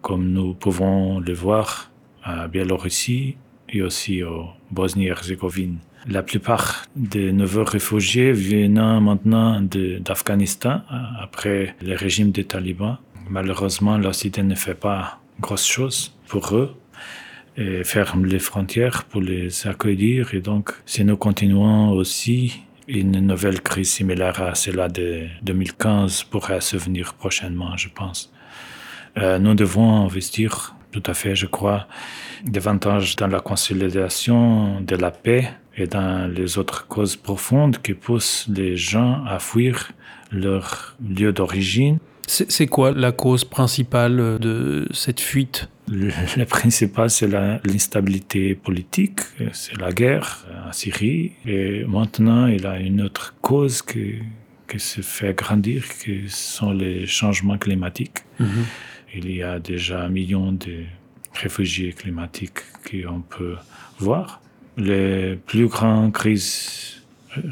comme 0.03 0.33
nous 0.33 0.55
pouvons 0.55 1.21
le 1.21 1.33
voir 1.33 1.91
à 2.25 2.49
Biélorussie 2.49 3.37
et 3.69 3.83
aussi 3.83 4.25
au 4.25 4.47
Bosnie-Herzégovine. 4.73 5.79
La 6.09 6.23
plupart 6.23 6.87
des 6.97 7.33
nouveaux 7.33 7.65
réfugiés 7.65 8.33
viennent 8.33 9.01
maintenant 9.01 9.61
d'Afghanistan 9.61 10.83
après 11.21 11.77
le 11.83 11.95
régime 11.95 12.33
des 12.33 12.45
talibans. 12.45 12.99
Malheureusement, 13.29 13.97
l'Occident 13.97 14.45
ne 14.45 14.55
fait 14.55 14.75
pas 14.75 15.21
grosse 15.41 15.67
chose 15.67 16.16
pour 16.29 16.57
eux 16.57 16.75
et 17.57 17.85
ferme 17.85 18.27
les 18.27 18.39
frontières 18.39 19.05
pour 19.05 19.21
les 19.21 19.67
accueillir. 19.67 20.35
Et 20.35 20.41
donc, 20.41 20.73
si 20.85 21.05
nous 21.05 21.17
continuons 21.17 21.91
aussi, 21.91 22.61
une 22.89 23.19
nouvelle 23.21 23.61
crise 23.63 23.91
similaire 23.91 24.41
à 24.41 24.55
celle 24.55 24.77
de 24.93 25.27
2015 25.43 26.25
pourrait 26.25 26.61
se 26.61 26.77
venir 26.77 27.15
prochainement, 27.15 27.77
je 27.77 27.89
pense. 27.89 28.33
Euh, 29.19 29.39
nous 29.39 29.55
devons 29.55 30.05
investir, 30.05 30.75
tout 30.93 31.03
à 31.07 31.15
fait, 31.15 31.35
je 31.35 31.47
crois, 31.47 31.87
davantage 32.45 33.17
dans 33.17 33.27
la 33.27 33.41
consolidation 33.41 34.81
de 34.83 34.95
la 34.97 35.11
paix 35.11 35.49
et 35.77 35.87
dans 35.87 36.31
les 36.31 36.59
autres 36.59 36.87
causes 36.87 37.17
profondes 37.17 37.79
qui 37.79 37.95
poussent 37.95 38.47
les 38.49 38.77
gens 38.77 39.25
à 39.25 39.39
fuir 39.39 39.91
leur 40.31 40.97
lieu 41.01 41.33
d'origine. 41.33 41.99
C'est 42.29 42.67
quoi 42.67 42.91
la 42.93 43.13
cause 43.13 43.45
principale 43.45 44.39
de 44.41 44.89
cette 44.93 45.21
fuite? 45.21 45.69
Le, 45.89 46.11
le 46.37 46.45
principal, 46.45 47.09
c'est 47.11 47.29
la- 47.29 47.61
l'instabilité 47.65 48.57
politique, 48.57 49.21
c'est 49.53 49.79
la 49.81 49.93
guerre 49.93 50.45
en 50.69 50.73
Syrie. 50.73 51.33
Et 51.47 51.85
maintenant, 51.87 52.47
il 52.49 52.63
y 52.63 52.67
a 52.67 52.79
une 52.81 53.01
autre 53.03 53.35
cause 53.41 53.81
qui, 53.83 54.15
qui 54.69 54.81
se 54.81 55.01
fait 55.03 55.35
grandir, 55.35 55.85
qui 56.03 56.25
sont 56.29 56.73
les 56.73 57.07
changements 57.07 57.59
climatiques. 57.59 58.19
Il 59.15 59.31
y 59.31 59.43
a 59.45 59.61
déjà 59.61 60.03
un 60.03 60.09
million 60.09 60.51
de 60.51 60.83
réfugiés 61.33 61.93
climatiques 61.93 62.59
qu'on 62.91 63.21
peut 63.21 63.55
voir. 64.01 64.41
Les 64.77 65.37
plus 65.47 65.69
grandes 65.69 66.13
crises 66.13 67.03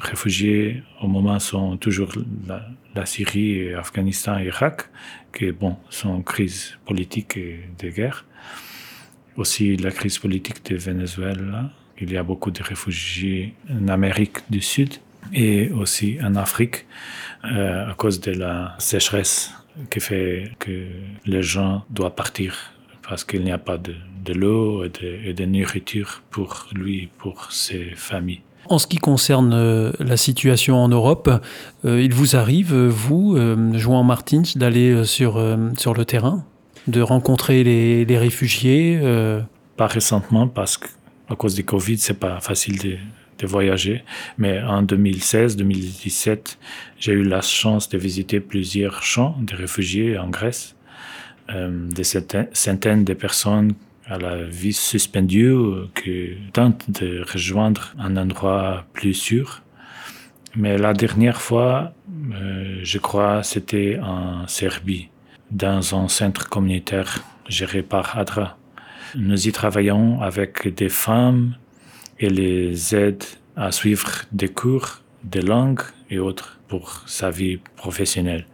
réfugiés 0.01 0.83
au 1.01 1.07
moment 1.07 1.39
sont 1.39 1.77
toujours 1.77 2.11
la, 2.49 2.67
la 2.95 3.07
Syrie, 3.07 3.59
et 3.59 3.75
Afghanistan 3.75 4.39
et 4.39 4.47
Irak, 4.47 4.89
qui 5.33 5.53
bon, 5.53 5.77
sont 5.91 6.23
crises 6.23 6.79
politiques 6.85 7.37
et 7.37 7.69
de 7.79 7.89
guerre. 7.89 8.25
Aussi 9.37 9.77
la 9.77 9.91
crise 9.91 10.19
politique 10.19 10.65
de 10.67 10.77
Venezuela. 10.77 11.71
Il 12.01 12.13
y 12.13 12.17
a 12.17 12.23
beaucoup 12.23 12.51
de 12.51 12.63
réfugiés 12.63 13.55
en 13.71 13.89
Amérique 13.89 14.39
du 14.51 14.61
Sud. 14.61 14.95
et 15.33 15.71
aussi 15.71 16.19
en 16.23 16.35
Afrique 16.37 16.85
euh, 17.45 17.91
à 17.91 17.95
cause 17.95 18.21
de 18.21 18.33
la 18.33 18.77
sécheresse 18.79 19.55
qui 19.91 20.01
fait 20.01 20.53
que 20.59 20.87
les 21.25 21.43
gens 21.43 21.85
doivent 21.91 22.15
partir 22.15 22.75
parce 23.09 23.25
qu'il 23.25 23.43
n'y 23.43 23.53
a 23.53 23.59
pas 23.59 23.79
de, 23.79 23.95
l'eau 24.33 24.85
et 24.85 25.33
de, 25.35 25.45
nourriture 25.45 26.23
pour 26.31 26.69
lui, 26.73 27.11
pour 27.19 27.53
ses 27.53 27.91
familles. 27.95 28.43
En 28.69 28.79
ce 28.79 28.87
qui 28.87 28.99
concerne 28.99 29.53
euh, 29.53 29.93
la 30.01 30.17
situation 30.17 30.77
en 30.77 30.89
Europe, 30.89 31.31
euh, 31.85 32.03
il 32.03 32.15
vous 32.15 32.37
arrive, 32.37 32.75
vous, 32.75 33.37
Joan 33.75 34.07
Martins, 34.07 34.43
d'aller 34.57 35.05
sur, 35.05 35.43
sur 35.77 35.95
le 35.95 36.05
terrain, 36.05 36.45
de 36.87 37.01
rencontrer 37.01 37.65
les, 37.65 38.19
réfugiés 38.19 39.01
Pas 39.77 39.87
récemment 39.87 40.49
parce 40.49 40.77
qu'à 40.77 41.35
cause 41.37 41.55
du 41.55 41.65
Covid, 41.65 41.99
c'est 41.99 42.19
pas 42.19 42.41
facile 42.41 42.79
de, 42.79 42.97
voyager. 43.47 44.03
Mais 44.39 44.63
en 44.63 44.83
2016-2017, 44.83 46.57
j'ai 46.99 47.13
eu 47.13 47.25
la 47.25 47.43
chance 47.43 47.91
de 47.91 47.99
visiter 47.99 48.41
plusieurs 48.41 49.03
champs 49.03 49.37
de 49.43 49.55
réfugiés 49.55 50.17
en 50.17 50.31
Grèce, 50.31 50.75
euh, 51.51 51.89
des 51.91 52.05
centaines 52.05 53.05
de 53.05 53.13
personnes 53.13 53.75
à 54.07 54.19
la 54.19 54.45
vie 54.45 54.73
suspendue 54.73 55.55
qui 55.95 56.37
tentent 56.53 56.91
de 56.91 57.25
rejoindre 57.31 57.95
un 57.99 58.17
endroit 58.17 58.85
plus 58.93 59.15
sûr. 59.15 59.63
Mais 60.57 60.79
la 60.79 60.93
dernière 60.93 61.41
fois, 61.41 61.93
euh, 62.33 62.81
je 62.83 62.99
crois, 62.99 63.43
c'était 63.43 63.99
en 64.01 64.47
Serbie, 64.47 65.09
dans 65.51 65.95
un 65.95 66.09
centre 66.09 66.49
communautaire 66.49 67.25
géré 67.49 67.83
par 67.83 68.17
ADRA. 68.17 68.57
Nous 69.17 69.49
y 69.49 69.53
travaillons 69.53 70.21
avec 70.21 70.75
des 70.75 70.89
femmes 70.89 71.57
et 72.19 72.29
les 72.29 72.95
aide 72.95 73.25
à 73.57 73.73
suivre 73.73 74.25
des 74.33 74.49
cours 74.49 75.01
de 75.25 75.41
langue 75.41 75.81
et 76.11 76.19
autres 76.19 76.59
pour 76.75 77.05
sa 77.07 77.31
vie 77.31 77.59
professionnelle. 77.77 78.45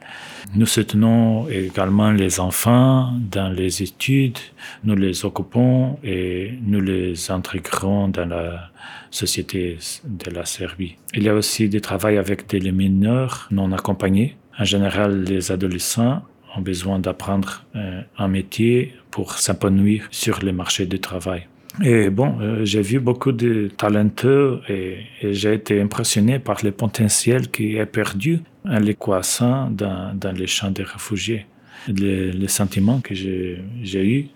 Nous 0.54 0.66
soutenons 0.66 1.48
également 1.48 2.10
les 2.22 2.38
enfants 2.38 3.14
dans 3.36 3.50
les 3.60 3.82
études, 3.82 4.40
nous 4.84 4.94
les 4.94 5.24
occupons 5.24 5.98
et 6.04 6.52
nous 6.70 6.82
les 6.82 7.30
intégrons 7.30 8.08
dans 8.08 8.26
la 8.26 8.70
société 9.10 9.78
de 10.04 10.30
la 10.38 10.44
Serbie. 10.44 10.96
Il 11.14 11.22
y 11.22 11.30
a 11.30 11.34
aussi 11.34 11.70
des 11.70 11.80
travail 11.80 12.18
avec 12.18 12.46
des 12.46 12.60
mineurs 12.72 13.48
non 13.50 13.72
accompagnés. 13.72 14.36
En 14.58 14.66
général, 14.74 15.24
les 15.24 15.50
adolescents 15.50 16.20
ont 16.54 16.60
besoin 16.60 16.98
d'apprendre 16.98 17.50
euh, 17.74 18.02
un 18.18 18.28
métier 18.28 18.92
pour 19.10 19.38
s'épanouir 19.44 20.08
sur 20.10 20.36
le 20.44 20.52
marché 20.52 20.84
du 20.84 21.00
travail. 21.00 21.42
Et 21.82 22.10
bon, 22.10 22.36
euh, 22.40 22.64
j'ai 22.64 22.82
vu 22.82 22.98
beaucoup 22.98 23.32
de 23.32 23.70
talentueux 23.76 24.60
et, 24.68 24.98
j'ai 25.22 25.54
été 25.54 25.80
impressionné 25.80 26.38
par 26.38 26.58
le 26.64 26.72
potentiel 26.72 27.50
qui 27.50 27.76
est 27.76 27.86
perdu 27.86 28.40
en 28.64 28.78
les 28.78 28.94
croissant 28.94 29.70
dans, 29.70 30.12
dans 30.14 30.32
les 30.32 30.46
champs 30.46 30.70
des 30.70 30.82
réfugiés. 30.82 31.46
Le, 31.88 32.46
sentiment 32.46 33.00
que 33.00 33.14
j'ai 33.14 33.62
eu 33.94 34.28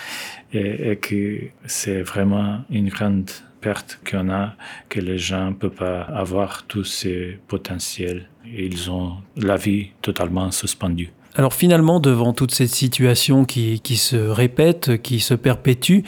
est, 0.52 1.00
que 1.00 1.42
c'est 1.66 2.02
vraiment 2.02 2.64
une 2.70 2.88
grande 2.88 3.30
perte 3.60 4.00
qu'on 4.08 4.30
a, 4.30 4.54
que 4.88 5.00
les 5.00 5.18
gens 5.18 5.50
ne 5.50 5.54
peuvent 5.54 5.70
pas 5.70 6.02
avoir 6.02 6.64
tous 6.66 6.84
ces 6.84 7.38
potentiels. 7.46 8.28
Ils 8.44 8.90
ont 8.90 9.18
la 9.36 9.56
vie 9.56 9.90
totalement 10.02 10.50
suspendue. 10.50 11.10
Alors 11.38 11.54
finalement, 11.54 12.00
devant 12.00 12.32
toute 12.32 12.50
cette 12.50 12.70
situation 12.70 13.44
qui, 13.44 13.80
se 13.96 14.16
répète, 14.16 15.00
qui 15.00 15.20
se 15.20 15.34
perpétue, 15.34 16.00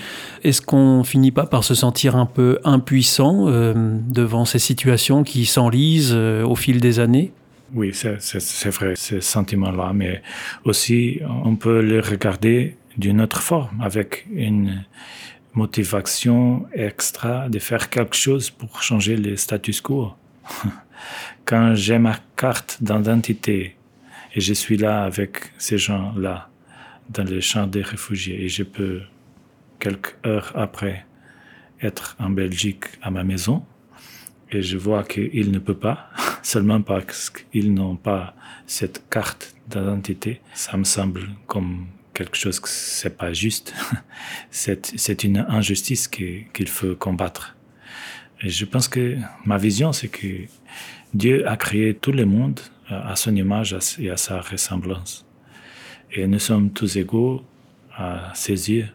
est-ce 0.43 0.61
qu'on 0.61 1.05
finit 1.05 1.31
pas 1.31 1.47
par 1.47 1.63
se 1.63 1.77
sentir 1.77 2.17
un 2.17 2.27
peu 2.27 2.59
impuissant 2.65 3.47
euh, 3.47 3.73
devant 4.09 4.45
ces 4.45 4.59
situations 4.59 5.23
qui 5.23 5.47
s'enlisent 5.47 6.11
euh, 6.13 6.43
au 6.43 6.57
fil 6.57 6.81
des 6.81 6.99
années? 6.99 7.33
Oui, 7.75 7.93
c'est 7.95 8.71
vrai, 8.71 8.97
ce 8.97 9.21
sentiment-là, 9.21 9.93
mais 9.95 10.21
aussi 10.65 11.21
on 11.45 11.55
peut 11.55 11.81
le 11.81 12.01
regarder 12.01 12.77
d'une 12.97 13.21
autre 13.21 13.41
forme, 13.41 13.81
avec 13.81 14.27
une 14.35 14.85
motivation 15.55 16.67
extra 16.73 17.49
de 17.49 17.61
faire 17.61 17.89
quelque 17.89 18.17
chose 18.17 18.51
pour 18.51 18.83
changer 18.83 19.17
le 19.17 19.37
status 19.37 19.81
quo. 19.81 20.11
Quand 21.45 21.77
j'ai 21.77 22.01
ma 22.01 22.17
carte 22.35 22.79
d'identité 22.81 23.77
et 24.35 24.41
je 24.41 24.55
suis 24.55 24.77
là 24.77 25.05
avec 25.05 25.53
ces 25.59 25.79
gens-là, 25.79 26.49
dans 27.09 27.25
les 27.25 27.41
champs 27.41 27.67
des 27.67 27.83
réfugiés. 27.83 28.45
Et 28.45 28.49
je 28.49 28.63
peux, 28.63 29.01
quelques 29.79 30.15
heures 30.25 30.53
après, 30.55 31.05
être 31.83 32.17
en 32.19 32.31
Belgique 32.31 32.85
à 33.03 33.11
ma 33.11 33.25
maison. 33.25 33.65
Et 34.53 34.63
je 34.63 34.77
vois 34.77 35.05
qu'ils 35.05 35.51
ne 35.51 35.59
peuvent 35.59 35.79
pas, 35.79 36.11
seulement 36.43 36.81
parce 36.83 37.31
qu'ils 37.31 37.73
n'ont 37.75 37.97
pas 37.97 38.35
cette 38.67 39.09
carte 39.11 39.55
d'identité. 39.69 40.41
Ça 40.55 40.77
me 40.77 40.85
semble 40.85 41.23
comme 41.47 41.87
quelque 42.15 42.37
chose 42.37 42.61
que 42.61 42.69
c'est 42.69 43.17
pas 43.17 43.33
juste. 43.33 43.75
c'est 44.51 45.25
une 45.25 45.39
injustice 45.49 46.07
qu'il 46.09 46.69
faut 46.69 46.95
combattre. 46.95 47.57
Et 48.43 48.49
je 48.49 48.65
pense 48.65 48.89
que 48.89 49.17
ma 49.45 49.59
vision, 49.59 49.93
c'est 49.93 50.09
que 50.09 50.45
Dieu 51.15 51.49
a 51.49 51.57
créé 51.57 51.95
tout 51.95 52.13
le 52.13 52.25
monde 52.25 52.61
à 52.91 53.17
son 53.17 53.35
image 53.35 53.77
et 53.99 54.11
à 54.11 54.17
sa 54.17 54.41
ressemblance. 54.41 55.27
Et 56.13 56.27
nous 56.27 56.39
sommes 56.39 56.71
tous 56.71 56.97
égaux 56.97 57.43
à 57.97 58.33
ses 58.35 58.71
yeux. 58.71 58.89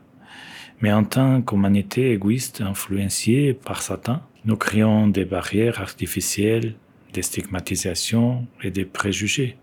Mais 0.81 0.91
en 0.91 1.03
tant 1.05 1.41
qu'humanité 1.41 2.11
égoïste 2.11 2.61
influencée 2.61 3.57
par 3.65 3.81
Satan, 3.81 4.21
nous 4.43 4.57
créons 4.57 5.07
des 5.07 5.25
barrières 5.25 5.79
artificielles, 5.81 6.75
des 7.13 7.21
stigmatisations 7.21 8.45
et 8.61 8.71
des 8.71 8.85
préjugés. 8.85 9.57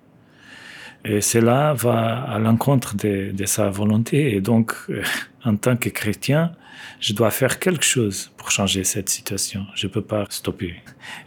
Et 1.05 1.21
cela 1.21 1.75
va 1.75 2.23
à 2.23 2.39
l'encontre 2.39 2.97
de, 2.97 3.33
de, 3.33 3.45
sa 3.45 3.69
volonté. 3.71 4.35
Et 4.35 4.41
donc, 4.41 4.73
euh, 4.89 5.03
en 5.45 5.57
tant 5.57 5.77
que 5.77 5.89
chrétien, 5.89 6.53
je 7.01 7.13
dois 7.13 7.31
faire 7.31 7.59
quelque 7.59 7.85
chose 7.85 8.33
pour 8.37 8.51
changer 8.51 8.85
cette 8.85 9.09
situation. 9.09 9.67
Je 9.75 9.89
ne 9.89 9.93
peux 9.93 10.03
pas 10.03 10.27
stopper. 10.31 10.77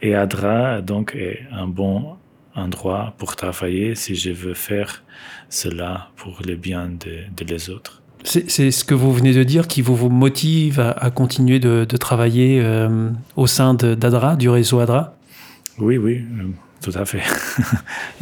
Et 0.02 0.16
Adra, 0.16 0.82
donc, 0.82 1.14
est 1.16 1.42
un 1.52 1.68
bon 1.68 2.16
endroit 2.56 3.14
pour 3.18 3.36
travailler 3.36 3.96
si 3.96 4.16
je 4.16 4.30
veux 4.32 4.54
faire 4.54 5.04
cela 5.50 6.12
pour 6.16 6.40
le 6.46 6.56
bien 6.56 6.90
de, 6.90 7.26
les 7.46 7.70
autres. 7.70 8.02
C'est 8.24 8.72
ce 8.72 8.84
que 8.84 8.96
vous 8.96 9.14
venez 9.14 9.34
de 9.34 9.44
dire 9.44 9.68
qui 9.68 9.84
vous, 9.84 9.96
vous 9.96 10.10
motive 10.10 10.80
à, 10.80 11.12
continuer 11.12 11.60
de, 11.60 11.86
travailler 11.98 12.60
euh, 12.64 13.12
au 13.36 13.46
sein 13.46 13.76
d'ADRA, 13.76 14.36
du 14.36 14.50
réseau 14.50 14.80
ADRA? 14.80 15.16
Oui, 15.78 15.98
oui, 15.98 16.24
euh, 16.40 16.48
tout 16.82 16.94
à 16.96 17.06
fait. 17.06 17.22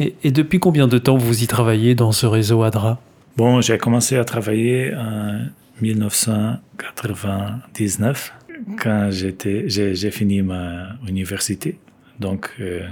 et, 0.00 0.30
depuis 0.30 0.58
combien 0.58 0.88
de 0.88 0.98
temps 0.98 1.16
vous 1.16 1.42
y 1.42 1.46
travaillez 1.46 1.94
dans 1.94 2.12
ce 2.12 2.26
réseau 2.26 2.64
ADRA? 2.64 3.00
Bon, 3.38 3.62
j'ai 3.62 3.78
commencé 3.78 4.16
à 4.16 4.24
travailler 4.24 4.94
en 4.94 5.46
1999 5.80 8.34
quand 8.82 9.08
j'ai 9.10 10.10
fini 10.10 10.42
ma 10.42 10.88
université. 11.08 11.78
Donc, 12.20 12.50
euh, 12.60 12.86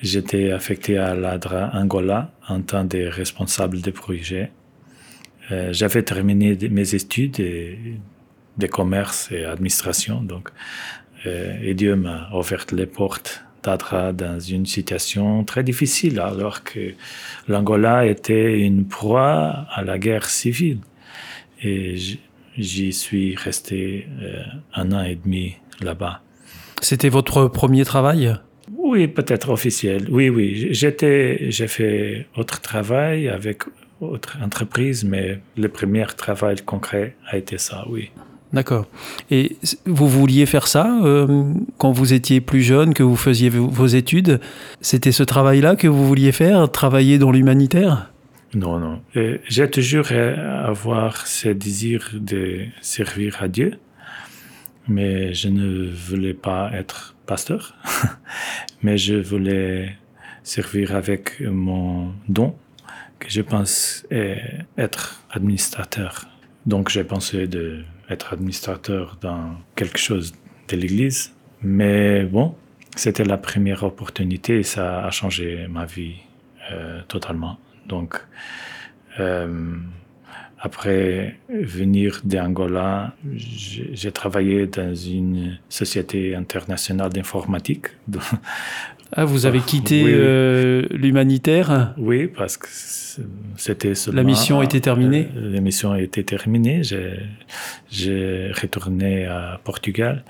J'étais 0.00 0.52
affecté 0.52 0.96
à 0.96 1.14
l'ADRA 1.14 1.70
Angola 1.74 2.30
en 2.48 2.62
tant 2.62 2.86
que 2.86 3.08
responsable 3.08 3.80
de 3.80 3.90
projet. 3.90 4.52
Euh, 5.50 5.72
J'avais 5.72 6.02
terminé 6.02 6.56
mes 6.70 6.94
études 6.94 7.36
de 8.58 8.66
commerce 8.66 9.30
et 9.32 9.44
administration, 9.44 10.22
donc, 10.22 10.50
euh, 11.26 11.58
et 11.62 11.74
Dieu 11.74 11.96
m'a 11.96 12.28
offert 12.32 12.64
les 12.72 12.86
portes 12.86 13.44
d'ADRA 13.64 14.12
dans 14.12 14.38
une 14.38 14.66
situation 14.66 15.42
très 15.44 15.64
difficile, 15.64 16.20
alors 16.20 16.62
que 16.62 16.92
l'Angola 17.48 18.06
était 18.06 18.60
une 18.60 18.86
proie 18.86 19.66
à 19.72 19.82
la 19.82 19.98
guerre 19.98 20.26
civile. 20.26 20.78
Et 21.60 21.96
j'y 22.56 22.92
suis 22.92 23.34
resté 23.34 24.06
euh, 24.22 24.42
un 24.74 24.92
an 24.92 25.02
et 25.02 25.16
demi 25.16 25.56
là-bas. 25.80 26.20
C'était 26.80 27.08
votre 27.08 27.48
premier 27.48 27.84
travail? 27.84 28.36
Oui, 28.78 29.08
peut-être 29.08 29.50
officiel. 29.50 30.06
Oui, 30.10 30.30
oui. 30.30 30.68
J'étais, 30.70 31.50
j'ai 31.50 31.66
fait 31.66 32.26
autre 32.36 32.60
travail 32.60 33.28
avec 33.28 33.64
autre 34.00 34.38
entreprise, 34.42 35.04
mais 35.04 35.40
le 35.56 35.68
premier 35.68 36.06
travail 36.16 36.56
concret 36.64 37.16
a 37.26 37.36
été 37.36 37.58
ça, 37.58 37.84
oui. 37.90 38.10
D'accord. 38.52 38.86
Et 39.30 39.56
vous 39.84 40.08
vouliez 40.08 40.46
faire 40.46 40.68
ça 40.68 41.00
euh, 41.04 41.52
quand 41.76 41.92
vous 41.92 42.14
étiez 42.14 42.40
plus 42.40 42.62
jeune, 42.62 42.94
que 42.94 43.02
vous 43.02 43.16
faisiez 43.16 43.50
vos 43.50 43.86
études? 43.86 44.40
C'était 44.80 45.12
ce 45.12 45.22
travail-là 45.22 45.76
que 45.76 45.88
vous 45.88 46.06
vouliez 46.06 46.32
faire, 46.32 46.70
travailler 46.70 47.18
dans 47.18 47.30
l'humanitaire? 47.30 48.10
Non, 48.54 48.78
non. 48.78 49.00
J'ai 49.48 49.68
toujours 49.68 50.06
avoir 50.12 51.26
ce 51.26 51.50
désir 51.50 52.10
de 52.14 52.60
servir 52.80 53.36
à 53.42 53.48
Dieu, 53.48 53.74
mais 54.86 55.34
je 55.34 55.48
ne 55.48 55.90
voulais 55.90 56.32
pas 56.32 56.70
être 56.72 57.14
pasteur, 57.32 57.76
mais 58.82 58.96
je 58.98 59.14
voulais 59.14 59.96
servir 60.42 60.96
avec 60.96 61.40
mon 61.40 62.12
don, 62.28 62.56
que 63.20 63.28
je 63.30 63.42
pense 63.42 64.06
être 64.10 65.22
administrateur. 65.30 66.26
Donc 66.66 66.88
j'ai 66.88 67.04
pensé 67.04 67.46
d'être 67.46 68.32
administrateur 68.32 69.18
dans 69.20 69.56
quelque 69.76 69.98
chose 69.98 70.32
de 70.68 70.76
l'Église, 70.76 71.32
mais 71.62 72.24
bon, 72.24 72.54
c'était 72.96 73.24
la 73.24 73.38
première 73.38 73.84
opportunité 73.84 74.58
et 74.58 74.62
ça 74.64 75.04
a 75.04 75.10
changé 75.10 75.66
ma 75.68 75.84
vie 75.84 76.16
euh, 76.72 77.00
totalement. 77.08 77.58
Donc, 77.86 78.20
euh, 79.20 79.76
après 80.60 81.38
venir 81.48 82.20
d'Angola, 82.24 83.14
j'ai 83.34 84.12
travaillé 84.12 84.66
dans 84.66 84.94
une 84.94 85.58
société 85.68 86.34
internationale 86.34 87.10
d'informatique. 87.10 87.86
Ah, 89.12 89.24
vous 89.24 89.46
avez 89.46 89.60
quitté 89.60 90.04
euh, 90.06 90.82
l'humanitaire? 90.90 91.94
Oui, 91.96 92.26
parce 92.26 92.58
que 92.58 92.68
c'était 93.56 93.94
La 94.12 94.22
mission 94.22 94.60
était 94.60 94.80
terminée? 94.80 95.28
euh, 95.34 95.50
La 95.54 95.60
mission 95.60 95.94
était 95.94 96.24
terminée. 96.24 96.82
J'ai 97.90 98.52
retourné 98.60 99.24
à 99.26 99.60
Portugal. 99.64 100.24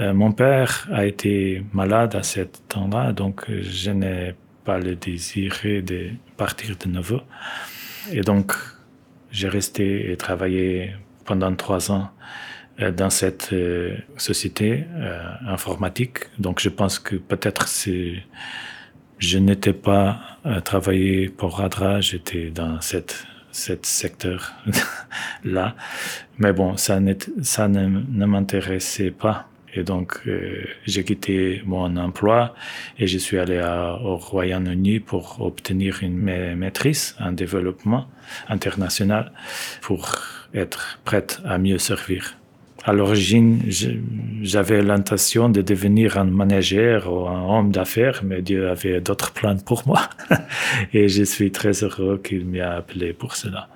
Euh, 0.00 0.12
mon 0.12 0.30
père 0.32 0.88
a 0.92 1.06
été 1.06 1.64
malade 1.72 2.14
à 2.14 2.22
ce 2.22 2.40
temps-là, 2.68 3.12
donc 3.12 3.46
je 3.50 3.90
n'ai 3.90 4.34
pas 4.64 4.78
le 4.78 4.94
désir 4.94 5.52
de 5.64 6.10
partir 6.36 6.76
de 6.76 6.88
nouveau. 6.88 7.20
Et 8.12 8.20
donc, 8.20 8.52
j'ai 9.34 9.48
resté 9.48 10.10
et 10.10 10.16
travaillé 10.16 10.94
pendant 11.24 11.54
trois 11.54 11.90
ans 11.90 12.10
euh, 12.80 12.90
dans 12.90 13.10
cette 13.10 13.52
euh, 13.52 13.96
société 14.16 14.84
informatique. 15.46 16.18
Donc, 16.38 16.60
je 16.60 16.70
pense 16.70 16.98
que 16.98 17.16
peut-être 17.16 17.68
si 17.68 18.20
je 19.18 19.38
n'étais 19.38 19.72
pas 19.72 20.20
travaillé 20.64 21.28
pour 21.28 21.58
Radra, 21.58 22.00
j'étais 22.00 22.50
dans 22.50 22.80
cette 22.80 23.26
cet 23.52 23.86
secteur-là. 23.86 25.76
Mais 26.38 26.52
bon, 26.52 26.76
ça, 26.76 26.98
ça 27.42 27.68
ne, 27.68 27.86
ne 27.86 28.26
m'intéressait 28.26 29.12
pas 29.12 29.48
et 29.74 29.82
donc, 29.82 30.20
euh, 30.26 30.64
j'ai 30.86 31.04
quitté 31.04 31.62
mon 31.66 31.96
emploi 31.96 32.54
et 32.98 33.06
je 33.06 33.18
suis 33.18 33.38
allé 33.38 33.60
au 34.04 34.16
Royaume-Uni 34.16 35.00
pour 35.00 35.40
obtenir 35.40 35.98
une 36.02 36.16
maîtrise 36.54 37.16
en 37.20 37.32
développement 37.32 38.06
international 38.48 39.32
pour 39.80 40.16
être 40.54 40.98
prête 41.04 41.40
à 41.44 41.58
mieux 41.58 41.78
servir. 41.78 42.36
À 42.86 42.92
l'origine, 42.92 43.62
j'avais 44.42 44.82
l'intention 44.82 45.48
de 45.48 45.62
devenir 45.62 46.18
un 46.18 46.24
manager 46.24 47.10
ou 47.10 47.26
un 47.26 47.58
homme 47.58 47.72
d'affaires, 47.72 48.20
mais 48.22 48.42
Dieu 48.42 48.68
avait 48.68 49.00
d'autres 49.00 49.32
plans 49.32 49.56
pour 49.56 49.84
moi. 49.86 50.02
et 50.92 51.08
je 51.08 51.22
suis 51.22 51.50
très 51.50 51.82
heureux 51.82 52.20
qu'il 52.22 52.44
m'ait 52.44 52.60
appelé 52.60 53.14
pour 53.14 53.36
cela. 53.36 53.68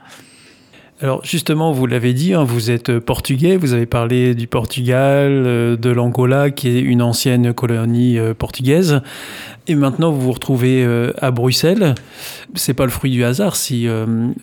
Alors 1.01 1.25
justement, 1.25 1.71
vous 1.71 1.87
l'avez 1.87 2.13
dit, 2.13 2.35
hein, 2.35 2.43
vous 2.43 2.73
êtes 2.73 2.99
portugais, 2.99 3.57
vous 3.57 3.73
avez 3.73 3.87
parlé 3.87 4.35
du 4.35 4.49
Portugal, 4.49 5.31
euh, 5.31 5.77
de 5.77 5.91
l'Angola, 5.91 6.51
qui 6.51 6.69
est 6.69 6.81
une 6.81 7.03
ancienne 7.03 7.55
colonie 7.55 8.19
euh, 8.19 8.35
portugaise, 8.35 9.01
et 9.69 9.77
maintenant 9.77 10.11
vous 10.11 10.21
vous 10.21 10.33
retrouvez 10.33 10.85
euh, 10.85 11.13
à 11.19 11.31
Bruxelles. 11.31 11.95
C'est 12.55 12.75
pas 12.75 12.85
le 12.85 12.91
fruit 12.91 13.13
du 13.13 13.23
hasard 13.23 13.55
si 13.55 13.87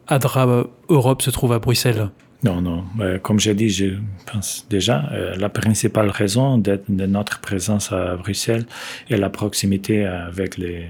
Adra 0.08 0.66
Europe 0.88 1.22
se 1.22 1.30
trouve 1.30 1.52
à 1.52 1.60
Bruxelles. 1.60 2.10
Non, 2.44 2.62
non. 2.62 2.84
Comme 3.24 3.40
j'ai 3.40 3.56
dit, 3.56 3.70
je 3.70 3.96
pense 4.32 4.68
déjà, 4.70 5.10
la 5.38 5.50
principale 5.50 6.10
raison 6.10 6.58
de, 6.60 6.80
notre 6.88 7.40
présence 7.40 7.92
à 7.92 8.16
Bruxelles 8.16 8.66
est 9.10 9.18
la 9.18 9.30
proximité 9.30 10.06
avec 10.06 10.58
les, 10.58 10.86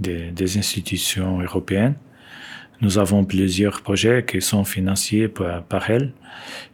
des 0.00 0.58
institutions 0.58 1.40
européennes. 1.40 1.94
Nous 2.80 2.98
avons 2.98 3.24
plusieurs 3.24 3.82
projets 3.82 4.24
qui 4.24 4.40
sont 4.40 4.64
financés 4.64 5.28
par, 5.28 5.90
elle 5.90 6.12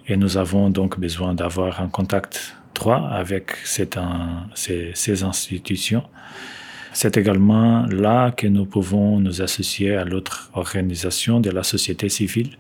et 0.06 0.16
nous 0.16 0.36
avons 0.36 0.70
donc 0.70 1.00
besoin 1.00 1.34
d'avoir 1.34 1.80
un 1.80 1.88
contact 1.88 2.56
droit 2.74 3.08
avec 3.10 3.56
ces, 3.64 3.88
ces 4.94 5.22
institutions. 5.24 6.04
C'est 6.92 7.16
également 7.16 7.86
là 7.86 8.30
que 8.30 8.46
nous 8.46 8.66
pouvons 8.66 9.18
nous 9.18 9.42
associer 9.42 9.96
à 9.96 10.04
l'autre 10.04 10.50
organisation 10.54 11.40
de 11.40 11.50
la 11.50 11.62
société 11.62 12.08
civile 12.08 12.56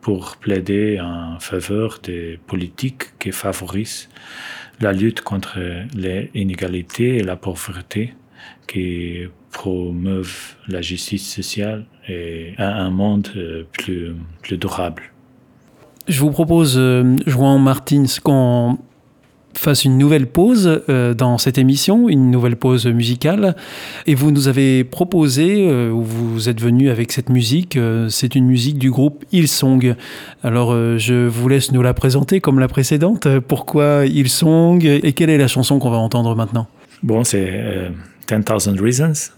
pour 0.00 0.36
plaider 0.38 0.98
en 1.00 1.38
faveur 1.38 1.98
des 2.02 2.38
politiques 2.46 3.18
qui 3.18 3.30
favorisent 3.30 4.08
la 4.80 4.92
lutte 4.92 5.20
contre 5.20 5.58
les 5.94 6.30
inégalités 6.34 7.18
et 7.18 7.22
la 7.22 7.36
pauvreté, 7.36 8.14
qui 8.66 9.26
promeuvent 9.56 10.54
la 10.68 10.82
justice 10.82 11.26
sociale 11.26 11.86
et 12.06 12.52
un 12.58 12.90
monde 12.90 13.28
euh, 13.36 13.62
plus, 13.72 14.14
plus 14.42 14.58
durable. 14.58 15.02
Je 16.08 16.20
vous 16.20 16.30
propose, 16.30 16.74
euh, 16.76 17.16
Juan 17.26 17.62
Martins, 17.62 18.04
qu'on 18.22 18.76
fasse 19.54 19.86
une 19.86 19.96
nouvelle 19.96 20.26
pause 20.26 20.82
euh, 20.90 21.14
dans 21.14 21.38
cette 21.38 21.56
émission, 21.56 22.10
une 22.10 22.30
nouvelle 22.30 22.56
pause 22.56 22.86
musicale. 22.86 23.56
Et 24.06 24.14
vous 24.14 24.30
nous 24.30 24.46
avez 24.46 24.84
proposé, 24.84 25.66
ou 25.90 26.02
vous 26.02 26.50
êtes 26.50 26.60
venu 26.60 26.90
avec 26.90 27.10
cette 27.10 27.30
musique, 27.30 27.78
c'est 28.10 28.34
une 28.34 28.44
musique 28.44 28.76
du 28.76 28.90
groupe 28.90 29.24
Hillsong. 29.32 29.96
Alors 30.42 30.72
je 30.98 31.26
vous 31.26 31.48
laisse 31.48 31.72
nous 31.72 31.80
la 31.80 31.94
présenter 31.94 32.42
comme 32.42 32.60
la 32.60 32.68
précédente. 32.68 33.26
Pourquoi 33.48 34.04
Hillsong 34.04 34.84
et 34.84 35.12
quelle 35.14 35.30
est 35.30 35.38
la 35.38 35.48
chanson 35.48 35.78
qu'on 35.78 35.90
va 35.90 35.96
entendre 35.96 36.36
maintenant? 36.36 36.66
Bon, 37.02 37.24
c'est 37.24 37.90
10,000 38.28 38.82
Reasons. 38.82 39.35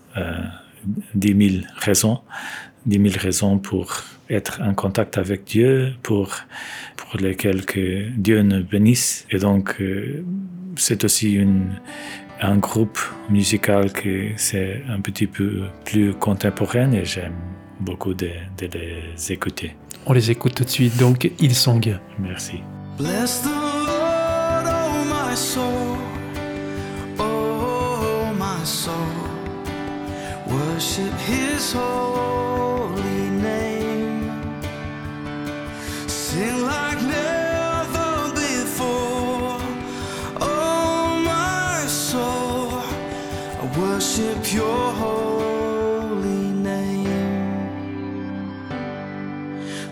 10 1.15 1.51
000 1.51 1.65
raisons, 1.77 2.21
10 2.87 3.11
000 3.11 3.23
raisons 3.23 3.59
pour 3.59 4.03
être 4.31 4.61
en 4.63 4.75
contact 4.75 5.19
avec 5.19 5.45
Dieu, 5.45 5.95
pour, 6.03 6.35
pour 6.97 7.21
lesquelles 7.21 7.65
que 7.65 8.09
Dieu 8.11 8.43
nous 8.43 8.65
bénisse. 8.65 9.27
Et 9.31 9.39
donc, 9.39 9.77
euh, 9.81 10.25
c'est 10.77 11.05
aussi 11.05 11.35
une, 11.35 11.81
un 12.41 12.57
groupe 12.59 12.99
musical 13.29 13.93
qui 13.93 14.33
c'est 14.37 14.83
un 14.89 15.01
petit 15.01 15.27
peu 15.27 15.65
plus 15.85 16.15
contemporain 16.15 16.93
et 16.93 17.05
j'aime 17.05 17.35
beaucoup 17.81 18.15
de, 18.15 18.31
de, 18.59 18.67
les 18.67 19.33
écouter. 19.33 19.77
On 20.07 20.13
les 20.13 20.31
écoute 20.31 20.55
tout 20.55 20.65
de 20.65 20.69
suite, 20.69 20.97
donc 20.99 21.31
ils 21.39 21.55
sont 21.55 21.81
Merci. 22.19 22.61
Bless 22.99 23.43
the 23.43 23.47
Lord, 23.47 24.65
oh 24.67 25.05
my 25.05 25.37
soul, 25.37 25.97
oh 27.19 28.33
my 28.35 28.65
soul. 28.65 29.28
Worship 30.51 31.13
his 31.33 31.73
holy 31.73 33.31
name. 33.31 34.31
Sing 36.07 36.63
like 36.63 37.01
never 37.03 38.33
before. 38.35 39.59
Oh, 40.41 41.21
my 41.25 41.85
soul, 41.87 42.71
I 43.63 43.65
worship 43.79 44.53
your 44.53 44.93
holy 45.05 46.53
name. 46.71 47.69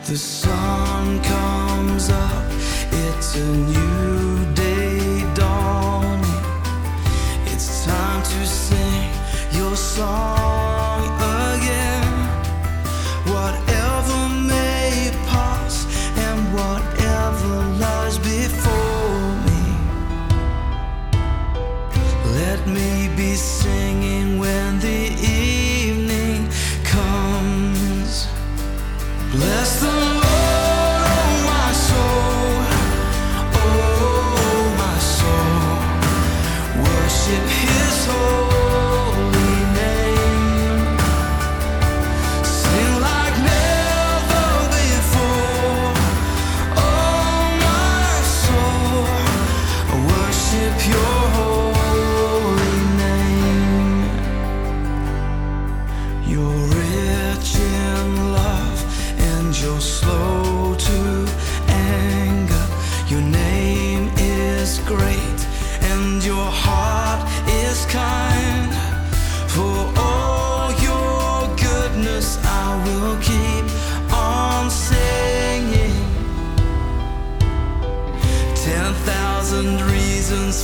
The 0.07 0.17
sun 0.17 1.23
comes 1.23 2.11
up, 2.11 2.45
it's 2.93 3.37
a 3.37 3.47
new 3.47 4.16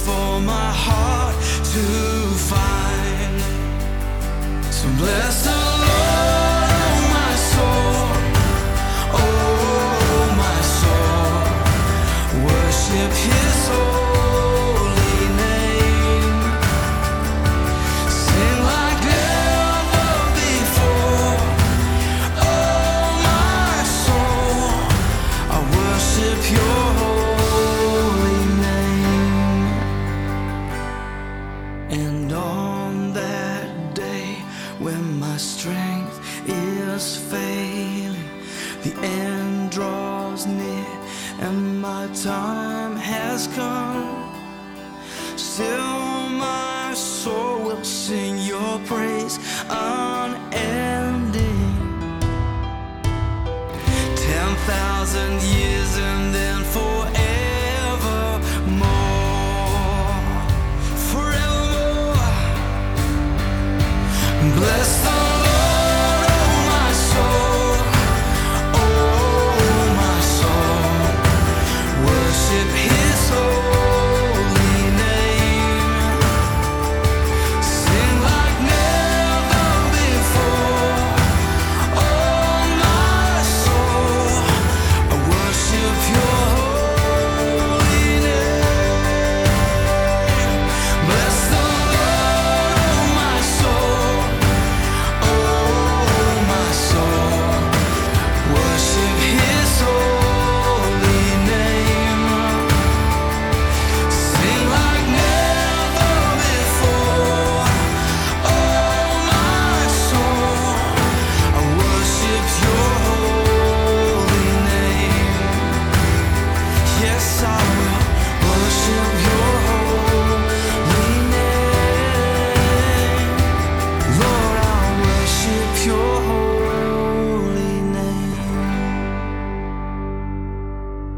for 0.04 0.40
my 0.40 0.70
heart 0.84 1.36
to 1.72 1.84
find 2.50 3.40
some 4.72 4.96
blessing. 4.96 5.41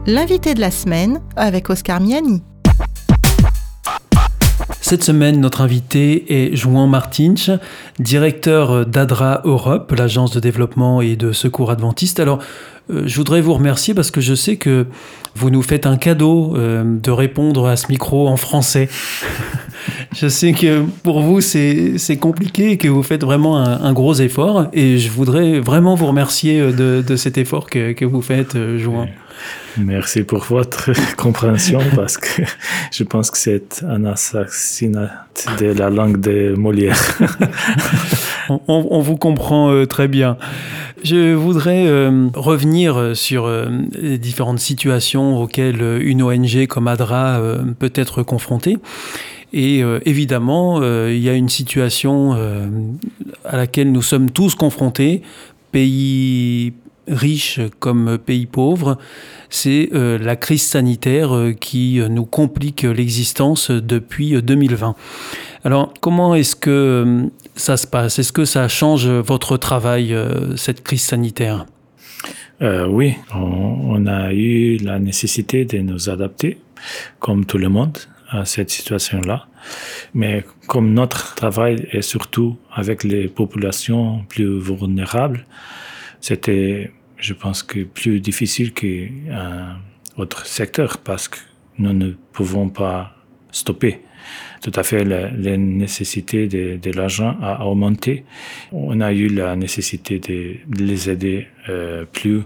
L'invité 0.06 0.54
de 0.54 0.60
la 0.60 0.70
semaine 0.70 1.20
avec 1.36 1.70
Oscar 1.70 2.00
Miani. 2.00 2.42
Cette 4.80 5.02
semaine, 5.02 5.40
notre 5.40 5.62
invité 5.62 6.44
est 6.44 6.56
Juan 6.56 6.88
Martins, 6.88 7.58
directeur 7.98 8.84
d'ADRA 8.84 9.40
Europe, 9.44 9.92
l'agence 9.96 10.30
de 10.32 10.40
développement 10.40 11.00
et 11.00 11.16
de 11.16 11.32
secours 11.32 11.70
adventiste. 11.70 12.20
Alors, 12.20 12.40
euh, 12.90 13.04
je 13.06 13.16
voudrais 13.16 13.40
vous 13.40 13.54
remercier 13.54 13.94
parce 13.94 14.10
que 14.10 14.20
je 14.20 14.34
sais 14.34 14.56
que 14.56 14.86
vous 15.34 15.48
nous 15.48 15.62
faites 15.62 15.86
un 15.86 15.96
cadeau 15.96 16.54
euh, 16.54 16.84
de 16.84 17.10
répondre 17.10 17.66
à 17.66 17.76
ce 17.76 17.86
micro 17.88 18.28
en 18.28 18.36
français. 18.36 18.90
je 20.14 20.28
sais 20.28 20.52
que 20.52 20.84
pour 21.02 21.22
vous, 21.22 21.40
c'est 21.40 22.18
compliqué 22.20 22.72
et 22.72 22.76
que 22.76 22.88
vous 22.88 23.02
faites 23.02 23.24
vraiment 23.24 23.56
un, 23.56 23.92
gros 23.94 24.14
effort. 24.14 24.66
Et 24.74 24.98
je 24.98 25.10
voudrais 25.10 25.60
vraiment 25.60 25.94
vous 25.94 26.06
remercier 26.06 26.60
de, 26.60 27.02
de 27.06 27.16
cet 27.16 27.38
effort 27.38 27.70
que, 27.70 27.92
que 27.92 28.04
vous 28.04 28.20
faites, 28.20 28.54
Juan. 28.76 29.08
Merci 29.76 30.22
pour 30.22 30.44
votre 30.44 30.90
compréhension 31.16 31.80
parce 31.96 32.16
que 32.16 32.42
je 32.92 33.04
pense 33.04 33.30
que 33.30 33.38
c'est 33.38 33.82
un 33.82 34.04
assassinat 34.04 35.26
de 35.58 35.66
la 35.66 35.90
langue 35.90 36.20
de 36.20 36.54
Molière. 36.56 37.18
on, 38.48 39.00
vous 39.00 39.16
comprend 39.16 39.70
euh, 39.70 39.86
très 39.86 40.08
bien. 40.08 40.36
Je 41.02 41.34
voudrais 41.34 41.86
euh, 41.86 42.28
revenir 42.34 43.16
sur 43.16 43.46
euh, 43.46 43.66
les 44.00 44.18
différentes 44.18 44.60
situations 44.60 45.40
auxquelles 45.40 45.82
une 46.00 46.22
ONG 46.22 46.66
comme 46.66 46.88
ADRA 46.88 47.40
peut 47.78 47.92
être 47.94 48.22
confrontée. 48.22 48.78
Et 49.52 49.82
évidemment, 50.04 50.82
il 50.82 51.20
y 51.20 51.28
a 51.28 51.34
une 51.34 51.48
situation 51.48 52.36
à 53.44 53.56
laquelle 53.56 53.92
nous 53.92 54.02
sommes 54.02 54.32
tous 54.32 54.56
confrontés, 54.56 55.22
pays 55.70 56.72
riches 57.08 57.60
comme 57.78 58.18
pays 58.18 58.46
pauvres, 58.46 58.98
c'est 59.50 59.90
euh, 59.94 60.18
la 60.18 60.36
crise 60.36 60.62
sanitaire 60.62 61.34
euh, 61.34 61.52
qui 61.52 62.00
euh, 62.00 62.08
nous 62.08 62.24
complique 62.24 62.82
l'existence 62.82 63.70
depuis 63.70 64.40
2020. 64.42 64.94
Alors, 65.64 65.94
comment 66.00 66.34
est-ce 66.34 66.56
que 66.56 67.30
ça 67.54 67.76
se 67.76 67.86
passe? 67.86 68.18
Est-ce 68.18 68.32
que 68.32 68.44
ça 68.44 68.68
change 68.68 69.06
votre 69.06 69.56
travail, 69.56 70.14
cette 70.56 70.82
crise 70.82 71.02
sanitaire? 71.02 71.66
Oui, 72.60 73.14
on, 73.34 74.06
a 74.06 74.32
eu 74.32 74.76
la 74.76 74.98
nécessité 74.98 75.64
de 75.64 75.78
nous 75.78 76.10
adapter, 76.10 76.58
comme 77.18 77.46
tout 77.46 77.56
le 77.56 77.70
monde, 77.70 77.96
à 78.28 78.44
cette 78.44 78.70
situation-là. 78.70 79.46
Mais 80.12 80.44
comme 80.66 80.92
notre 80.92 81.34
travail 81.34 81.88
est 81.92 82.02
surtout 82.02 82.58
avec 82.72 83.02
les 83.04 83.28
populations 83.28 84.24
plus 84.28 84.58
vulnérables, 84.58 85.46
c'était, 86.24 86.90
je 87.18 87.34
pense 87.34 87.62
que 87.62 87.80
plus 87.80 88.18
difficile 88.18 88.72
qu'un 88.72 89.76
autre 90.16 90.46
secteur 90.46 90.96
parce 90.96 91.28
que 91.28 91.36
nous 91.78 91.92
ne 91.92 92.12
pouvons 92.32 92.70
pas 92.70 93.14
stopper. 93.52 94.00
Tout 94.62 94.72
à 94.74 94.82
fait, 94.84 95.04
la, 95.04 95.28
nécessité 95.58 96.48
de, 96.48 96.90
l'argent 96.92 97.36
a 97.42 97.66
augmenté. 97.66 98.24
On 98.72 99.02
a 99.02 99.12
eu 99.12 99.28
la 99.28 99.54
nécessité 99.54 100.18
de, 100.18 100.56
les 100.82 101.10
aider 101.10 101.46
euh, 101.68 102.06
plus 102.10 102.44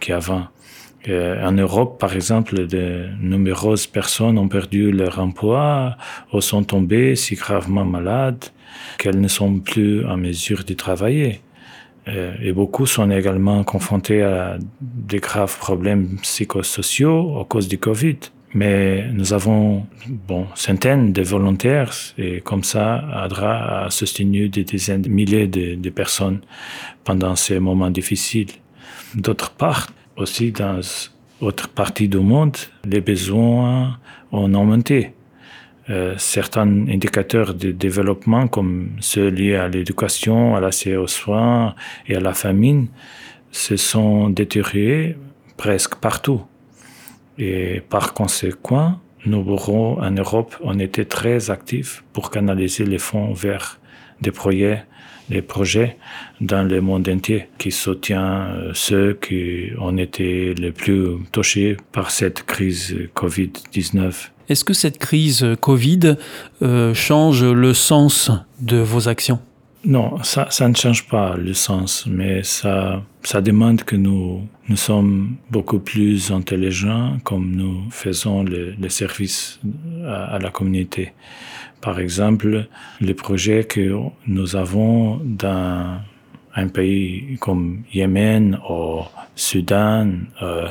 qu'avant. 0.00 0.48
Euh, 1.08 1.46
en 1.46 1.52
Europe, 1.52 2.00
par 2.00 2.16
exemple, 2.16 2.66
de 2.66 3.06
nombreuses 3.20 3.86
personnes 3.86 4.38
ont 4.38 4.48
perdu 4.48 4.90
leur 4.90 5.20
emploi 5.20 5.96
ou 6.32 6.40
sont 6.40 6.64
tombées 6.64 7.14
si 7.14 7.36
gravement 7.36 7.84
malades 7.84 8.46
qu'elles 8.98 9.20
ne 9.20 9.28
sont 9.28 9.60
plus 9.60 10.04
en 10.04 10.16
mesure 10.16 10.64
de 10.64 10.74
travailler. 10.74 11.42
Euh, 12.08 12.34
et 12.42 12.52
beaucoup 12.52 12.86
sont 12.86 13.10
également 13.10 13.62
confrontés 13.62 14.22
à 14.22 14.58
des 14.80 15.18
graves 15.18 15.56
problèmes 15.58 16.16
psychosociaux 16.22 17.40
à 17.40 17.44
cause 17.44 17.68
du 17.68 17.78
Covid. 17.78 18.16
Mais 18.54 19.06
nous 19.12 19.32
avons 19.32 19.86
bon, 20.06 20.46
centaines 20.54 21.12
de 21.12 21.22
volontaires 21.22 21.92
et 22.18 22.42
comme 22.42 22.64
ça, 22.64 22.96
ADRA 22.96 23.84
a 23.84 23.90
soutenu 23.90 24.50
des 24.50 24.64
dizaines 24.64 25.02
de 25.02 25.08
milliers 25.08 25.46
de, 25.46 25.74
de 25.74 25.90
personnes 25.90 26.40
pendant 27.04 27.34
ces 27.34 27.58
moments 27.60 27.90
difficiles. 27.90 28.50
D'autre 29.14 29.52
part, 29.52 29.88
aussi 30.16 30.52
dans 30.52 30.80
d'autres 31.40 31.68
parties 31.68 32.08
du 32.08 32.18
monde, 32.18 32.56
les 32.84 33.00
besoins 33.00 33.98
ont 34.32 34.54
augmenté. 34.54 35.12
Euh, 35.90 36.14
certains 36.16 36.68
indicateurs 36.88 37.54
de 37.54 37.72
développement 37.72 38.46
comme 38.46 38.90
ceux 39.00 39.28
liés 39.28 39.56
à 39.56 39.66
l'éducation, 39.66 40.54
à 40.54 40.60
l'accès 40.60 40.94
aux 40.94 41.08
soins 41.08 41.74
et 42.06 42.14
à 42.14 42.20
la 42.20 42.34
famine 42.34 42.86
se 43.50 43.76
sont 43.76 44.28
détériorés 44.28 45.16
presque 45.56 45.96
partout. 45.96 46.42
Et 47.36 47.82
par 47.88 48.14
conséquent, 48.14 49.00
nos 49.26 49.42
bureaux 49.42 49.98
en 50.00 50.12
Europe 50.12 50.54
ont 50.62 50.78
été 50.78 51.04
très 51.04 51.50
actifs 51.50 52.04
pour 52.12 52.30
canaliser 52.30 52.84
les 52.84 52.98
fonds 52.98 53.32
vers 53.32 53.80
des 54.20 54.30
projets, 54.30 54.84
des 55.30 55.42
projets 55.42 55.96
dans 56.40 56.62
le 56.62 56.80
monde 56.80 57.08
entier 57.08 57.48
qui 57.58 57.72
soutient 57.72 58.46
euh, 58.46 58.70
ceux 58.72 59.14
qui 59.14 59.70
ont 59.80 59.96
été 59.96 60.54
les 60.54 60.70
plus 60.70 61.18
touchés 61.32 61.76
par 61.90 62.12
cette 62.12 62.44
crise 62.44 62.96
Covid-19. 63.16 64.31
Est-ce 64.48 64.64
que 64.64 64.74
cette 64.74 64.98
crise 64.98 65.46
Covid 65.60 66.16
euh, 66.62 66.94
change 66.94 67.44
le 67.44 67.74
sens 67.74 68.30
de 68.60 68.78
vos 68.78 69.08
actions? 69.08 69.38
Non, 69.84 70.22
ça, 70.22 70.68
ne 70.68 70.74
change 70.76 71.08
pas 71.08 71.36
le 71.36 71.54
sens, 71.54 72.06
mais 72.06 72.44
ça, 72.44 73.02
ça 73.24 73.40
demande 73.40 73.82
que 73.82 73.96
nous, 73.96 74.46
nous 74.68 74.76
sommes 74.76 75.34
beaucoup 75.50 75.80
plus 75.80 76.30
intelligents 76.30 77.18
comme 77.24 77.50
nous 77.56 77.90
faisons 77.90 78.44
le, 78.44 78.74
le 78.80 78.88
service 78.88 79.58
à, 80.06 80.38
la 80.38 80.50
communauté. 80.50 81.12
Par 81.80 81.98
exemple, 81.98 82.68
les 83.00 83.14
projets 83.14 83.64
que 83.64 83.92
nous 84.28 84.54
avons 84.54 85.20
dans 85.24 85.98
un 86.54 86.68
pays 86.68 87.36
comme 87.40 87.82
Yémen 87.92 88.60
ou 88.70 89.00
Soudan, 89.34 90.10
euh, 90.42 90.68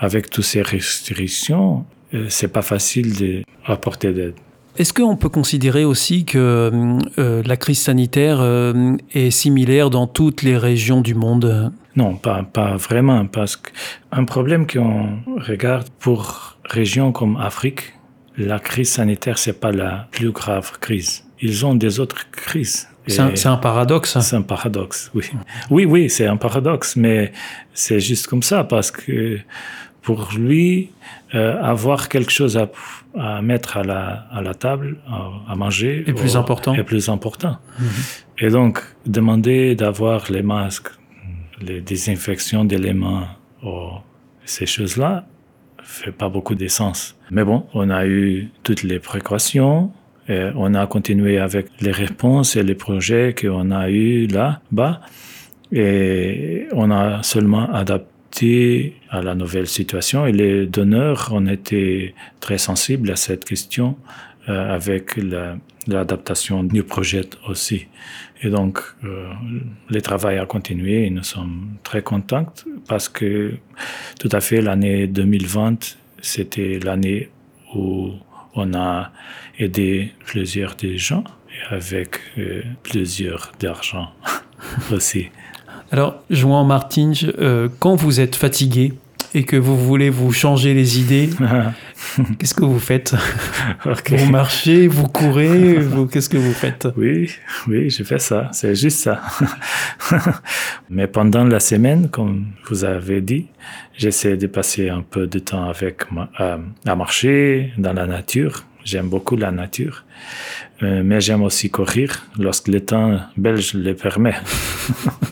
avec 0.00 0.30
toutes 0.30 0.44
ces 0.44 0.62
restrictions, 0.62 1.84
c'est 2.28 2.52
pas 2.52 2.62
facile 2.62 3.44
d'apporter 3.66 4.12
d'aide. 4.12 4.34
Est-ce 4.78 4.94
qu'on 4.94 5.16
peut 5.16 5.28
considérer 5.28 5.84
aussi 5.84 6.24
que 6.24 6.70
euh, 7.18 7.42
la 7.44 7.56
crise 7.58 7.80
sanitaire 7.80 8.38
euh, 8.40 8.96
est 9.12 9.30
similaire 9.30 9.90
dans 9.90 10.06
toutes 10.06 10.42
les 10.42 10.56
régions 10.56 11.02
du 11.02 11.14
monde? 11.14 11.72
Non, 11.94 12.14
pas, 12.14 12.42
pas 12.42 12.76
vraiment, 12.76 13.26
parce 13.26 13.56
qu'un 13.56 14.24
problème 14.24 14.66
qu'on 14.66 15.18
regarde 15.36 15.88
pour 15.98 16.56
régions 16.64 17.12
comme 17.12 17.36
Afrique, 17.36 17.92
la 18.38 18.58
crise 18.58 18.90
sanitaire, 18.90 19.36
c'est 19.36 19.60
pas 19.60 19.72
la 19.72 20.08
plus 20.10 20.30
grave 20.30 20.78
crise. 20.80 21.24
Ils 21.42 21.66
ont 21.66 21.74
des 21.74 22.00
autres 22.00 22.30
crises. 22.30 22.88
C'est 23.08 23.20
un, 23.20 23.52
un, 23.52 23.56
paradoxe. 23.56 24.18
C'est 24.20 24.36
un 24.36 24.42
paradoxe, 24.42 25.10
oui. 25.12 25.24
Oui, 25.70 25.84
oui, 25.84 26.08
c'est 26.08 26.26
un 26.26 26.36
paradoxe, 26.36 26.96
mais 26.96 27.32
c'est 27.74 28.00
juste 28.00 28.26
comme 28.26 28.44
ça, 28.44 28.64
parce 28.64 28.90
que 28.90 29.38
pour 30.02 30.30
lui, 30.36 30.90
euh, 31.34 31.62
avoir 31.62 32.08
quelque 32.08 32.30
chose 32.30 32.56
à, 32.56 32.70
à, 33.18 33.42
mettre 33.42 33.76
à 33.76 33.84
la, 33.84 34.26
à 34.30 34.42
la 34.42 34.54
table, 34.54 34.96
à, 35.08 35.52
à 35.52 35.56
manger, 35.56 36.04
est 36.06 36.12
plus 36.12 36.36
important. 36.36 36.74
Est 36.74 36.84
plus 36.84 37.08
important. 37.08 37.56
Mm 37.78 37.84
-hmm. 37.84 38.44
Et 38.44 38.50
donc, 38.50 38.74
demander 39.06 39.74
d'avoir 39.74 40.20
les 40.30 40.42
masques, 40.42 40.90
les 41.66 41.80
désinfections 41.80 42.64
d'éléments, 42.70 43.26
ces 44.44 44.66
choses-là, 44.66 45.24
fait 45.82 46.12
pas 46.12 46.28
beaucoup 46.28 46.54
de 46.54 46.68
sens. 46.68 47.16
Mais 47.30 47.44
bon, 47.44 47.66
on 47.74 47.90
a 47.90 48.06
eu 48.06 48.50
toutes 48.64 48.82
les 48.82 48.98
précautions. 48.98 49.92
Et 50.28 50.50
on 50.54 50.74
a 50.74 50.86
continué 50.86 51.38
avec 51.38 51.66
les 51.80 51.90
réponses 51.90 52.54
et 52.56 52.62
les 52.62 52.76
projets 52.76 53.34
qu'on 53.38 53.70
a 53.72 53.90
eu 53.90 54.26
là-bas. 54.28 55.00
Et 55.72 56.68
on 56.72 56.90
a 56.90 57.22
seulement 57.22 57.72
adapté 57.72 58.11
à 59.10 59.22
la 59.22 59.34
nouvelle 59.34 59.66
situation 59.66 60.26
et 60.26 60.32
les 60.32 60.66
donneurs 60.66 61.30
ont 61.32 61.46
été 61.46 62.14
très 62.40 62.58
sensibles 62.58 63.10
à 63.10 63.16
cette 63.16 63.44
question 63.44 63.96
euh, 64.48 64.74
avec 64.74 65.16
l'adaptation 65.86 66.62
la, 66.62 66.68
du 66.68 66.82
projet 66.82 67.28
aussi. 67.48 67.86
Et 68.42 68.48
donc, 68.48 68.80
euh, 69.04 69.28
le 69.88 70.00
travail 70.00 70.38
a 70.38 70.46
continué 70.46 71.06
et 71.06 71.10
nous 71.10 71.22
sommes 71.22 71.76
très 71.84 72.02
contents 72.02 72.52
parce 72.88 73.08
que 73.08 73.52
tout 74.18 74.30
à 74.32 74.40
fait 74.40 74.60
l'année 74.60 75.06
2020, 75.06 75.96
c'était 76.20 76.80
l'année 76.82 77.28
où 77.74 78.12
on 78.54 78.74
a 78.74 79.12
aidé 79.58 80.12
plusieurs 80.24 80.74
des 80.74 80.98
gens 80.98 81.24
avec 81.70 82.18
euh, 82.38 82.62
plusieurs 82.82 83.52
d'argent 83.60 84.10
aussi. 84.92 85.28
Alors, 85.92 86.22
Joan 86.30 86.66
Martin, 86.66 87.12
euh, 87.38 87.68
quand 87.78 87.96
vous 87.96 88.18
êtes 88.18 88.34
fatigué 88.34 88.94
et 89.34 89.44
que 89.44 89.56
vous 89.56 89.76
voulez 89.76 90.08
vous 90.08 90.32
changer 90.32 90.72
les 90.72 90.98
idées, 90.98 91.28
qu'est-ce 92.38 92.54
que 92.54 92.64
vous 92.64 92.78
faites 92.78 93.14
okay. 93.84 94.16
Vous 94.16 94.30
marchez, 94.30 94.86
vous 94.86 95.06
courez, 95.06 95.74
vous, 95.74 96.06
qu'est-ce 96.06 96.30
que 96.30 96.38
vous 96.38 96.54
faites? 96.54 96.88
Oui, 96.96 97.30
oui, 97.68 97.90
je 97.90 98.04
fais 98.04 98.18
ça, 98.18 98.48
c'est 98.52 98.74
juste 98.74 99.00
ça. 99.00 99.20
Mais 100.88 101.06
pendant 101.08 101.44
la 101.44 101.60
semaine, 101.60 102.08
comme 102.08 102.46
vous 102.70 102.84
avez 102.84 103.20
dit, 103.20 103.48
j'essaie 103.92 104.38
de 104.38 104.46
passer 104.46 104.88
un 104.88 105.02
peu 105.02 105.26
de 105.26 105.40
temps 105.40 105.68
avec 105.68 106.10
ma, 106.10 106.30
euh, 106.40 106.56
à 106.86 106.96
marcher 106.96 107.74
dans 107.76 107.92
la 107.92 108.06
nature. 108.06 108.64
J'aime 108.82 109.10
beaucoup 109.10 109.36
la 109.36 109.52
nature, 109.52 110.04
euh, 110.82 111.02
mais 111.04 111.20
j'aime 111.20 111.42
aussi 111.42 111.70
courir 111.70 112.26
lorsque 112.38 112.68
le 112.68 112.80
temps 112.80 113.20
belge 113.36 113.74
le 113.74 113.94
permet. 113.94 114.34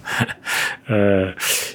euh, 0.90 1.32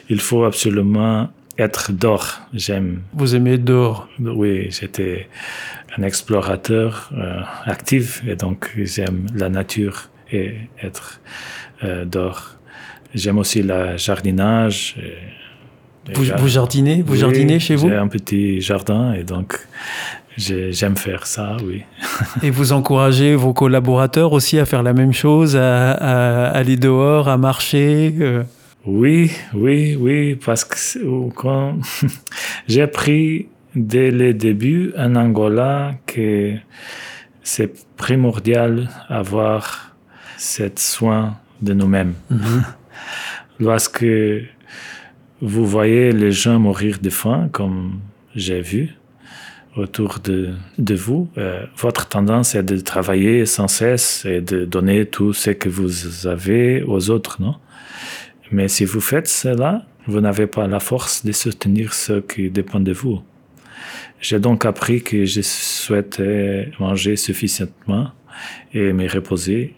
il 0.10 0.22
faut 0.22 0.46
absolument 0.46 1.30
être 1.58 1.92
dehors. 1.92 2.42
J'aime. 2.54 3.02
Vous 3.14 3.36
aimez 3.36 3.58
dehors 3.58 4.08
Oui, 4.20 4.68
j'étais 4.72 5.28
un 5.98 6.04
explorateur 6.04 7.10
euh, 7.14 7.42
actif 7.66 8.24
et 8.28 8.36
donc 8.36 8.72
j'aime 8.78 9.28
la 9.34 9.50
nature 9.50 10.10
et 10.32 10.56
être 10.82 11.22
dehors. 11.84 12.56
J'aime 13.14 13.38
aussi 13.38 13.62
le 13.62 13.98
jardinage. 13.98 14.96
Et, 15.02 16.14
vous, 16.14 16.26
vous, 16.38 16.48
jardinez? 16.48 17.02
Vous 17.02 17.14
oui, 17.14 17.20
jardinez 17.20 17.60
chez 17.60 17.76
vous? 17.76 17.90
J'ai 17.90 17.96
un 17.96 18.08
petit 18.08 18.62
jardin 18.62 19.14
et 19.14 19.24
donc 19.24 19.58
j'aime 20.38 20.96
faire 20.98 21.26
ça, 21.28 21.58
oui. 21.64 21.84
et 22.44 22.50
vous 22.50 22.74
encouragez 22.74 23.36
vos 23.36 23.54
collaborateurs 23.54 24.34
aussi 24.34 24.60
à 24.60 24.66
faire 24.66 24.84
la 24.84 24.94
même 24.94 25.14
chose, 25.14 25.56
à, 25.56 25.92
à 25.92 26.48
aller 26.50 26.78
dehors, 26.78 27.28
à 27.28 27.38
marcher 27.38 28.14
euh... 28.20 28.44
Oui, 28.86 29.32
oui, 29.54 29.98
oui, 30.00 30.36
parce 30.36 30.64
que 30.64 31.30
quand 31.32 31.78
j'ai 32.68 32.84
appris 32.84 33.48
dès 33.76 34.12
le 34.12 34.34
début 34.34 34.94
en 34.98 35.16
Angola 35.16 35.94
que 36.06 36.54
c'est 37.42 37.74
primordial 37.96 38.90
avoir 39.10 39.96
cette 40.38 40.80
soin 40.80 41.38
de 41.62 41.74
nous-mêmes. 41.74 42.14
Mm 42.30 42.38
-hmm. 42.38 42.64
Lorsque 43.60 44.06
vous 45.42 45.66
voyez 45.66 46.12
les 46.12 46.32
gens 46.32 46.60
mourir 46.60 47.00
de 47.02 47.10
faim, 47.10 47.50
comme 47.52 48.00
j'ai 48.36 48.62
vu 48.62 48.96
autour 49.76 50.20
de, 50.20 50.54
de 50.78 50.96
vous, 50.96 51.30
euh, 51.38 51.66
votre 51.78 52.08
tendance 52.08 52.56
est 52.56 52.64
de 52.64 52.78
travailler 52.78 53.46
sans 53.46 53.68
cesse 53.68 54.26
et 54.26 54.42
de 54.42 54.66
donner 54.66 55.06
tout 55.06 55.34
ce 55.34 55.52
que 55.52 55.70
vous 55.70 56.28
avez 56.28 56.84
aux 56.84 57.10
autres, 57.10 57.42
non? 57.42 57.56
Mais 58.52 58.68
si 58.68 58.86
vous 58.86 59.02
faites 59.02 59.28
cela, 59.28 59.86
vous 60.08 60.22
n'avez 60.22 60.48
pas 60.48 60.68
la 60.68 60.80
force 60.80 61.26
de 61.26 61.32
soutenir 61.32 61.94
ceux 61.94 62.22
qui 62.22 62.50
dépendent 62.50 62.84
de 62.84 62.94
vous. 62.94 63.22
J'ai 64.22 64.40
donc 64.40 64.66
appris 64.66 65.02
que 65.02 65.26
je 65.26 65.42
souhaitais 65.42 66.72
manger 66.80 67.16
suffisamment 67.16 68.12
et 68.74 68.94
me 68.94 69.10
reposer. 69.10 69.76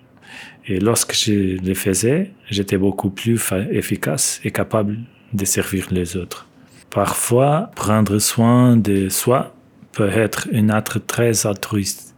Et 0.67 0.79
lorsque 0.79 1.13
je 1.15 1.57
le 1.57 1.73
faisais, 1.73 2.31
j'étais 2.49 2.77
beaucoup 2.77 3.09
plus 3.09 3.39
efficace 3.71 4.41
et 4.43 4.51
capable 4.51 4.99
de 5.33 5.45
servir 5.45 5.87
les 5.91 6.17
autres. 6.17 6.47
Parfois, 6.89 7.71
prendre 7.75 8.19
soin 8.19 8.75
de 8.75 9.09
soi 9.09 9.56
peut 9.97 10.09
être 10.09 10.47
un 10.53 10.69
acte 10.69 11.07
très 11.07 11.47
altruiste. 11.47 12.13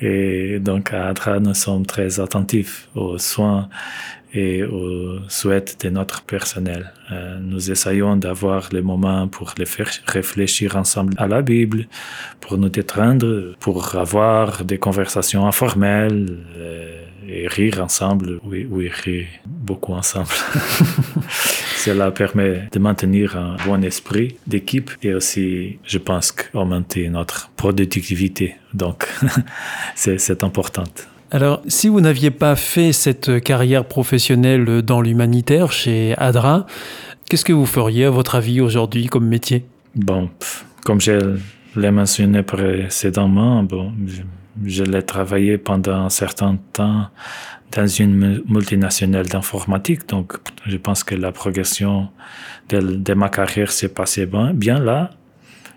et 0.00 0.60
donc, 0.60 0.92
à 0.92 1.08
Adra, 1.08 1.40
nous 1.40 1.54
sommes 1.54 1.84
très 1.84 2.20
attentifs 2.20 2.88
aux 2.94 3.18
soins 3.18 3.68
et 4.32 4.62
aux 4.62 5.18
souhaits 5.28 5.84
de 5.84 5.90
notre 5.90 6.22
personnel. 6.22 6.92
Euh, 7.10 7.40
nous 7.40 7.72
essayons 7.72 8.14
d'avoir 8.14 8.68
les 8.70 8.80
moments 8.80 9.26
pour 9.26 9.54
les 9.58 9.66
faire 9.66 9.90
réfléchir 10.06 10.76
ensemble 10.76 11.14
à 11.16 11.26
la 11.26 11.42
Bible, 11.42 11.88
pour 12.40 12.58
nous 12.58 12.68
détendre, 12.68 13.56
pour 13.58 13.96
avoir 13.96 14.64
des 14.64 14.78
conversations 14.78 15.48
informelles 15.48 16.38
euh, 16.56 17.02
et 17.26 17.48
rire 17.48 17.82
ensemble. 17.82 18.38
Oui, 18.44 18.68
oui, 18.70 18.88
rire 18.88 19.26
beaucoup 19.46 19.94
ensemble. 19.94 20.28
Cela 21.78 22.10
permet 22.10 22.68
de 22.72 22.78
maintenir 22.80 23.36
un 23.36 23.56
bon 23.64 23.84
esprit 23.84 24.36
d'équipe 24.48 24.90
et 25.02 25.14
aussi, 25.14 25.78
je 25.84 25.98
pense, 25.98 26.34
augmenter 26.52 27.08
notre 27.08 27.50
productivité. 27.56 28.56
Donc, 28.74 29.06
c'est 29.94 30.42
important. 30.42 30.82
Alors, 31.30 31.62
si 31.68 31.88
vous 31.88 32.00
n'aviez 32.00 32.32
pas 32.32 32.56
fait 32.56 32.92
cette 32.92 33.40
carrière 33.42 33.84
professionnelle 33.84 34.82
dans 34.82 35.00
l'humanitaire 35.00 35.70
chez 35.70 36.14
ADRA, 36.18 36.66
qu'est-ce 37.30 37.44
que 37.44 37.52
vous 37.52 37.66
feriez, 37.66 38.06
à 38.06 38.10
votre 38.10 38.34
avis, 38.34 38.60
aujourd'hui 38.60 39.06
comme 39.06 39.28
métier? 39.28 39.64
Bon, 39.94 40.30
comme 40.84 41.00
je 41.00 41.36
l'ai 41.76 41.90
mentionné 41.92 42.42
précédemment, 42.42 43.62
bon, 43.62 43.92
je 44.64 44.82
l'ai 44.82 45.02
travaillé 45.02 45.58
pendant 45.58 46.06
un 46.06 46.10
certain 46.10 46.58
temps 46.72 47.06
dans 47.72 47.86
une 47.86 48.42
multinationale 48.48 49.26
d'informatique, 49.26 50.08
donc 50.08 50.34
je 50.66 50.76
pense 50.76 51.04
que 51.04 51.14
la 51.14 51.32
progression 51.32 52.08
de, 52.68 52.80
de 52.80 53.14
ma 53.14 53.28
carrière 53.28 53.70
s'est 53.70 53.88
passée 53.88 54.26
bien, 54.26 54.52
bien 54.54 54.78
là. 54.78 55.10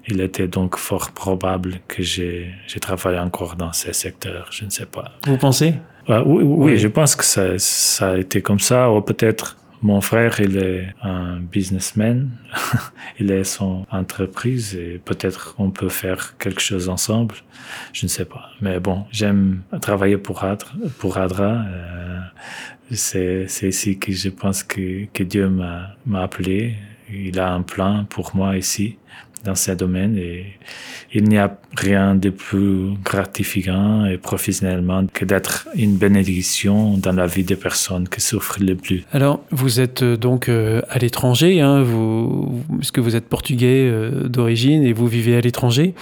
Il 0.08 0.20
était 0.20 0.48
donc 0.48 0.78
fort 0.78 1.12
probable 1.12 1.80
que 1.88 2.02
j'ai 2.02 2.54
travaillé 2.80 3.20
encore 3.20 3.56
dans 3.56 3.72
ces 3.72 3.94
secteurs, 3.94 4.48
je 4.52 4.66
ne 4.66 4.70
sais 4.72 4.88
pas. 4.88 5.12
Vous 5.28 5.38
pensez? 5.38 5.76
Euh, 6.10 6.24
oui, 6.26 6.44
oui, 6.44 6.72
oui, 6.72 6.78
je 6.78 6.88
pense 6.88 7.16
que 7.16 7.24
ça, 7.24 7.60
ça, 7.60 8.12
a 8.12 8.18
été 8.18 8.42
comme 8.42 8.60
ça, 8.60 8.92
ou 8.92 9.02
peut-être 9.02 9.58
Mon 9.82 9.99
frère, 9.99 10.39
il 10.39 10.57
est 10.57 10.93
un 11.01 11.39
businessman. 11.39 12.29
il 13.19 13.32
a 13.32 13.43
son 13.43 13.86
entreprise 13.89 14.75
et 14.75 15.01
peut-être 15.03 15.55
on 15.57 15.71
peut 15.71 15.89
faire 15.89 16.38
quelque 16.38 16.61
chose 16.61 16.88
ensemble. 16.88 17.36
Je 17.91 18.05
ne 18.05 18.09
sais 18.09 18.25
pas. 18.25 18.51
Mais 18.61 18.79
bon, 18.79 19.05
j'aime 19.11 19.63
travailler 19.82 20.17
pour 20.17 20.43
Adra. 20.43 20.71
Pour 20.99 21.17
Adra. 21.17 21.65
Euh, 21.65 22.19
c'est, 22.91 23.47
ici 23.63 23.97
que 23.97 24.11
je 24.11 24.29
pense 24.29 24.63
que, 24.63 25.05
que 25.05 25.23
Dieu 25.23 25.49
m'a 25.49 25.95
appelé. 26.21 26.75
Il 27.11 27.39
a 27.39 27.51
un 27.51 27.63
plan 27.63 28.05
pour 28.05 28.36
moi 28.36 28.57
ici 28.57 28.97
dans 29.44 29.56
ce 29.56 29.72
domaine 29.72 30.18
et 30.18 30.46
il 31.14 31.26
n'y 31.26 31.38
a 31.38 31.58
rien 31.76 32.16
de 32.16 32.30
plus 32.30 32.94
gratifiant 33.04 34.06
et 34.06 34.18
professionnellement 34.18 35.06
que 35.12 35.26
d'être 35.26 35.68
une 35.76 35.98
bénédiction 35.98 36.98
dans 36.98 37.12
la 37.12 37.28
vie 37.28 37.44
des 37.44 37.58
personnes 37.58 38.08
qui 38.08 38.22
souffrent 38.22 38.62
le 38.62 38.76
plus. 38.76 39.04
Alors, 39.12 39.44
vous 39.52 39.82
êtes 39.82 40.04
euh, 40.04 40.16
donc 40.16 40.48
euh, 40.48 40.82
à 40.89 41.00
l'étranger, 41.00 41.60
hein, 41.60 41.82
vous, 41.84 42.64
parce 42.78 42.92
que 42.92 43.02
vous 43.02 43.16
êtes 43.16 43.28
portugais 43.28 43.89
euh, 43.89 44.30
d'origine 44.30 44.84
et 44.84 44.94
vous 44.94 45.08
vivez 45.08 45.36
à 45.36 45.42
l'étranger. 45.42 45.96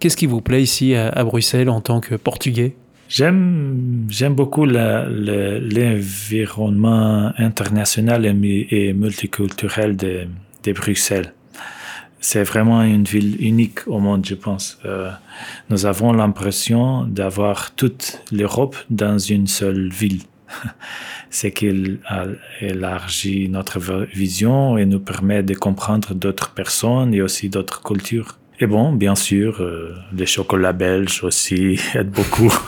Qu'est-ce 0.00 0.16
qui 0.16 0.24
vous 0.26 0.40
plaît 0.40 0.62
ici 0.62 0.94
à, 0.94 1.22
Bruxelles 1.24 1.68
en 1.68 1.80
tant 1.80 2.00
que 2.00 2.16
portugais? 2.16 2.74
J'aime, 3.08 4.06
j'aime 4.08 4.34
beaucoup 4.34 4.66
l'environnement 4.66 7.32
international 7.38 8.26
et, 8.26 8.92
multiculturel 8.92 9.96
de, 9.96 10.26
de 10.64 10.72
Bruxelles 10.72 11.32
c'est 12.26 12.42
vraiment 12.42 12.82
une 12.82 13.04
ville 13.04 13.36
unique 13.40 13.86
au 13.86 14.00
monde, 14.00 14.26
je 14.26 14.34
pense. 14.34 14.80
Euh, 14.84 15.12
nous 15.70 15.86
avons 15.86 16.12
l'impression 16.12 17.04
d'avoir 17.04 17.72
toute 17.76 18.20
l'Europe 18.32 18.74
dans 18.90 19.16
une 19.16 19.46
seule 19.46 19.90
ville. 19.90 20.22
c'est 21.30 21.52
qu'il 21.52 22.00
élargit 22.60 23.48
notre 23.48 24.08
vision 24.12 24.76
et 24.76 24.86
nous 24.86 24.98
permet 24.98 25.44
de 25.44 25.54
comprendre 25.54 26.14
d'autres 26.14 26.50
personnes 26.50 27.14
et 27.14 27.22
aussi 27.22 27.48
d'autres 27.48 27.80
cultures. 27.84 28.38
Et 28.58 28.66
bon, 28.66 28.92
bien 28.92 29.14
sûr, 29.14 29.62
euh, 29.62 29.94
les 30.12 30.26
chocolats 30.26 30.72
belges 30.72 31.22
aussi 31.22 31.78
aident 31.94 32.10
beaucoup. 32.10 32.52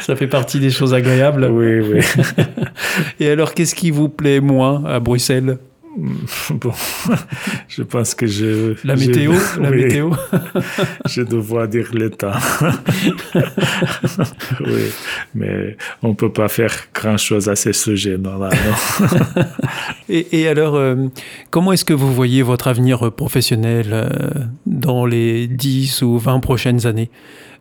Ça 0.00 0.16
fait 0.16 0.26
partie 0.26 0.60
des 0.60 0.68
choses 0.68 0.92
agréables. 0.92 1.46
Oui, 1.46 1.80
oui. 1.80 2.00
Et 3.20 3.30
alors, 3.30 3.54
qu'est-ce 3.54 3.74
qui 3.74 3.90
vous 3.90 4.10
plaît 4.10 4.40
moins 4.40 4.84
à 4.84 5.00
Bruxelles? 5.00 5.56
Bon, 6.50 6.72
je 7.68 7.82
pense 7.82 8.14
que 8.14 8.26
je. 8.26 8.74
La 8.86 8.96
météo, 8.96 9.32
la 9.60 9.70
météo. 9.70 10.10
je 11.06 11.22
dois 11.22 11.66
dire 11.66 11.90
l'état. 11.92 12.38
oui, 14.60 14.90
mais 15.34 15.76
on 16.02 16.14
peut 16.14 16.32
pas 16.32 16.48
faire 16.48 16.72
grand 16.94 17.16
chose 17.16 17.48
à 17.48 17.56
ce 17.56 17.72
sujet, 17.72 18.16
normalement. 18.18 18.56
et, 20.08 20.40
et, 20.40 20.48
alors, 20.48 20.76
euh, 20.76 21.08
comment 21.50 21.72
est-ce 21.72 21.84
que 21.84 21.94
vous 21.94 22.12
voyez 22.12 22.42
votre 22.42 22.68
avenir 22.68 23.12
professionnel 23.12 23.88
euh, 23.92 24.08
dans 24.66 25.04
les 25.04 25.46
10 25.46 26.02
ou 26.02 26.18
20 26.18 26.40
prochaines 26.40 26.86
années? 26.86 27.10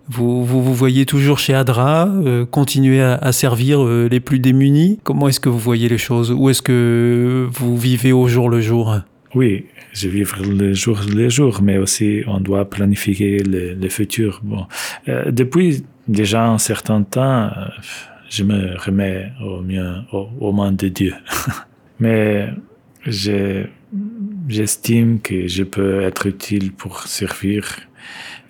Vous, 0.10 0.44
vous, 0.46 0.74
voyez 0.74 1.06
toujours 1.06 1.40
chez 1.40 1.54
Adra, 1.54 2.08
euh, 2.08 2.46
continuer 2.46 3.02
à, 3.02 3.32
servir 3.32 3.82
euh, 3.82 4.08
les 4.10 4.20
plus 4.20 4.40
démunis. 4.40 5.00
Comment 5.04 5.28
est-ce 5.28 5.40
que 5.40 5.50
vous 5.50 5.60
voyez 5.60 5.88
les 5.90 5.98
choses? 5.98 6.32
Où 6.32 6.50
est-ce 6.50 6.62
que 6.62 7.48
vous 7.52 7.78
vivez 7.78 8.12
au 8.12 8.28
jour 8.28 8.50
le 8.50 8.62
jour? 8.62 8.96
Oui, 9.36 9.66
je 9.94 10.10
vis 10.10 10.26
le 10.44 10.74
jour 10.74 11.00
le 11.08 11.30
jour, 11.30 11.62
mais 11.62 11.78
aussi 11.78 12.24
on 12.28 12.42
doit 12.42 12.70
planifier 12.70 13.40
le, 13.40 13.90
futur. 13.90 14.42
Bon, 14.44 14.66
euh, 15.08 15.32
depuis 15.32 15.86
déjà 16.08 16.48
un 16.48 16.58
certain 16.58 17.04
temps, 17.04 17.50
je 18.30 18.44
me 18.44 18.78
remets 18.78 19.32
au 19.42 19.62
mieux 19.62 19.94
au, 20.12 20.28
au 20.42 20.72
de 20.72 20.88
Dieu. 20.90 21.14
mais 22.00 22.50
j'estime 24.48 25.22
que 25.22 25.48
je 25.48 25.64
peux 25.64 26.02
être 26.02 26.28
utile 26.28 26.74
pour 26.74 27.04
servir 27.04 27.78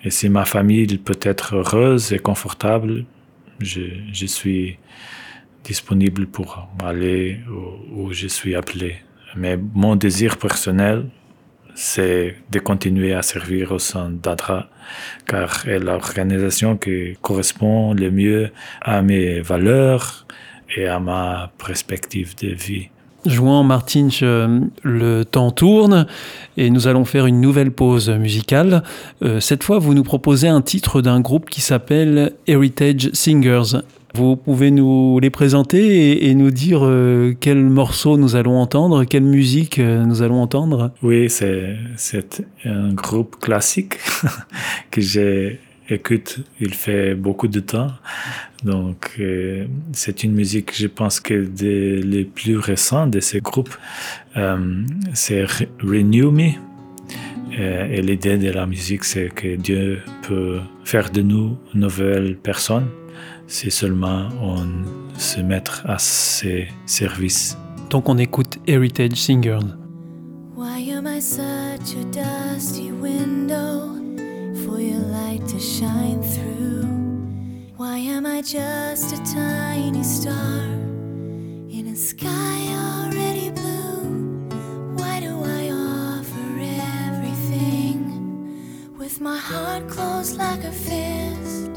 et 0.04 0.10
si 0.10 0.28
ma 0.28 0.44
famille 0.44 0.98
peut 0.98 1.18
être 1.22 1.56
heureuse 1.56 2.12
et 2.12 2.18
confortable, 2.18 3.04
je, 3.60 4.26
suis 4.26 4.78
disponible 5.62 6.26
pour 6.26 6.68
aller 6.82 7.40
où, 7.48 8.06
où, 8.06 8.12
je 8.12 8.26
suis 8.26 8.54
appelé. 8.56 8.96
Mais 9.36 9.56
mon 9.56 9.94
désir 9.94 10.36
personnel, 10.38 11.06
c'est 11.74 12.36
de 12.50 12.58
continuer 12.58 13.14
à 13.14 13.22
servir 13.22 13.72
au 13.72 13.78
sein 13.78 14.10
d'ADRA, 14.10 14.68
car 15.26 15.60
c'est 15.60 15.78
l'organisation 15.78 16.76
qui 16.76 17.16
correspond 17.22 17.94
le 17.94 18.10
mieux 18.10 18.50
à 18.80 19.02
mes 19.02 19.40
valeurs 19.40 20.26
et 20.76 20.86
à 20.86 20.98
ma 20.98 21.52
perspective 21.64 22.34
de 22.36 22.48
vie. 22.48 22.88
Jouant 23.24 23.62
Martinch, 23.62 24.20
euh, 24.22 24.60
le 24.82 25.24
temps 25.24 25.52
tourne 25.52 26.06
et 26.56 26.70
nous 26.70 26.88
allons 26.88 27.04
faire 27.04 27.26
une 27.26 27.40
nouvelle 27.40 27.70
pause 27.70 28.10
musicale. 28.10 28.82
Euh, 29.22 29.38
cette 29.38 29.62
fois, 29.62 29.78
vous 29.78 29.94
nous 29.94 30.02
proposez 30.02 30.48
un 30.48 30.60
titre 30.60 31.02
d'un 31.02 31.20
groupe 31.20 31.48
qui 31.48 31.60
s'appelle 31.60 32.32
Heritage 32.48 33.10
Singers. 33.12 33.78
Vous 34.14 34.36
pouvez 34.36 34.70
nous 34.70 35.20
les 35.20 35.30
présenter 35.30 36.28
et, 36.28 36.34
nous 36.34 36.50
dire 36.50 36.80
euh, 36.82 37.34
quel 37.38 37.64
morceau 37.64 38.16
nous 38.18 38.36
allons 38.36 38.58
entendre, 38.58 39.04
quelle 39.04 39.22
musique 39.22 39.78
nous 39.78 40.20
allons 40.20 40.42
entendre 40.42 40.90
Oui, 41.02 41.30
c'est 41.30 42.44
un 42.64 42.92
groupe 42.92 43.36
classique 43.40 43.94
que 44.90 45.00
j'ai 45.00 45.60
écoute, 45.92 46.40
il 46.60 46.74
fait 46.74 47.14
beaucoup 47.14 47.48
de 47.48 47.60
temps. 47.60 47.90
Donc, 48.64 49.16
euh, 49.18 49.66
c'est 49.92 50.24
une 50.24 50.32
musique, 50.32 50.76
je 50.76 50.86
pense 50.86 51.20
que 51.20 51.44
des 51.44 52.02
les 52.02 52.24
plus 52.24 52.56
récents 52.56 53.06
de 53.06 53.20
ces 53.20 53.40
groupes, 53.40 53.74
euh, 54.36 54.84
c'est 55.14 55.44
Renew 55.80 56.30
Me. 56.30 56.50
Euh, 57.58 57.86
et 57.90 58.00
l'idée 58.00 58.38
de 58.38 58.50
la 58.50 58.66
musique, 58.66 59.04
c'est 59.04 59.28
que 59.28 59.56
Dieu 59.56 60.00
peut 60.22 60.60
faire 60.84 61.10
de 61.10 61.22
nous 61.22 61.58
une 61.74 61.80
nouvelle 61.80 62.36
personne 62.36 62.88
si 63.46 63.70
seulement 63.70 64.28
on 64.40 64.66
se 65.18 65.40
met 65.40 65.62
à 65.84 65.98
ses 65.98 66.68
services. 66.86 67.58
Donc, 67.90 68.08
on 68.08 68.16
écoute 68.16 68.58
Heritage 68.66 69.16
Singers. 69.16 69.66
Why 70.56 70.92
am 70.92 71.06
I 71.06 71.20
such 71.20 71.96
a 71.96 72.04
dusty 72.10 72.90
window? 72.92 73.91
For 74.72 74.80
your 74.80 75.00
light 75.00 75.46
to 75.46 75.60
shine 75.60 76.22
through. 76.22 76.86
Why 77.76 77.98
am 77.98 78.24
I 78.24 78.40
just 78.40 79.12
a 79.12 79.18
tiny 79.34 80.02
star 80.02 80.62
in 81.76 81.88
a 81.92 81.96
sky 81.96 82.58
already 82.88 83.50
blue? 83.50 84.48
Why 84.96 85.20
do 85.20 85.32
I 85.60 85.62
offer 85.72 86.48
everything 87.10 87.98
with 88.98 89.20
my 89.20 89.36
heart 89.36 89.88
closed 89.88 90.38
like 90.38 90.64
a 90.64 90.72
fist? 90.72 91.72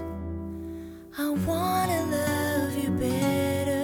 I 1.18 1.30
wanna 1.48 2.02
love 2.18 2.78
you 2.82 2.91
better. 2.91 3.74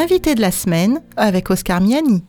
L'invité 0.00 0.36
de 0.36 0.40
la 0.40 0.52
semaine 0.52 1.00
avec 1.16 1.50
Oscar 1.50 1.80
Miani. 1.80 2.22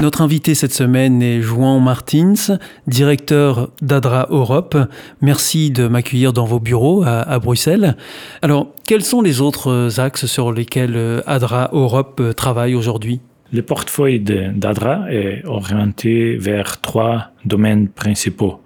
Notre 0.00 0.22
invité 0.22 0.54
cette 0.54 0.72
semaine 0.72 1.20
est 1.20 1.42
Juan 1.42 1.84
Martins, 1.84 2.56
directeur 2.86 3.70
d'ADRA 3.82 4.28
Europe. 4.30 4.74
Merci 5.20 5.70
de 5.70 5.86
m'accueillir 5.86 6.32
dans 6.32 6.46
vos 6.46 6.60
bureaux 6.60 7.02
à, 7.02 7.20
à 7.20 7.38
Bruxelles. 7.40 7.94
Alors, 8.40 8.68
quels 8.86 9.04
sont 9.04 9.20
les 9.20 9.42
autres 9.42 10.00
axes 10.00 10.24
sur 10.24 10.50
lesquels 10.50 10.96
euh, 10.96 11.20
ADRA 11.26 11.68
Europe 11.74 12.20
euh, 12.20 12.32
travaille 12.32 12.74
aujourd'hui? 12.74 13.20
Le 13.52 13.60
portefeuille 13.60 14.20
d'ADRA 14.20 15.12
est 15.12 15.44
orienté 15.44 16.38
vers 16.38 16.80
trois 16.80 17.32
domaines 17.44 17.88
principaux. 17.88 18.62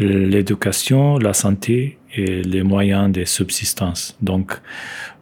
L'éducation, 0.00 1.18
la 1.18 1.32
santé 1.32 1.98
et 2.14 2.42
les 2.42 2.62
moyens 2.62 3.10
de 3.10 3.24
subsistance. 3.24 4.16
Donc, 4.20 4.52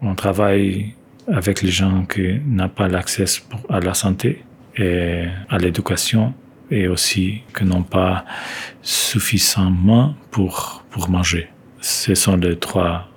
on 0.03 0.15
travaille 0.15 0.95
avec 1.33 1.63
les 1.63 1.71
gens 1.71 2.05
qui 2.05 2.41
n'ont 2.45 2.69
pas 2.69 2.89
l'accès 2.89 3.25
à 3.69 3.81
la 3.81 3.95
santé 3.95 4.45
et 4.77 5.25
à 5.49 5.59
l'éducation 5.59 6.35
et 6.71 6.89
aussi 6.89 7.43
qui 7.57 7.65
n'ont 7.65 7.83
pas 7.83 8.25
suffisamment 8.83 10.15
pour, 10.31 10.85
pour 10.91 11.09
manger. 11.09 11.49
Ce 11.81 12.15
sont 12.15 12.37
les 12.37 12.59
trois 12.59 13.09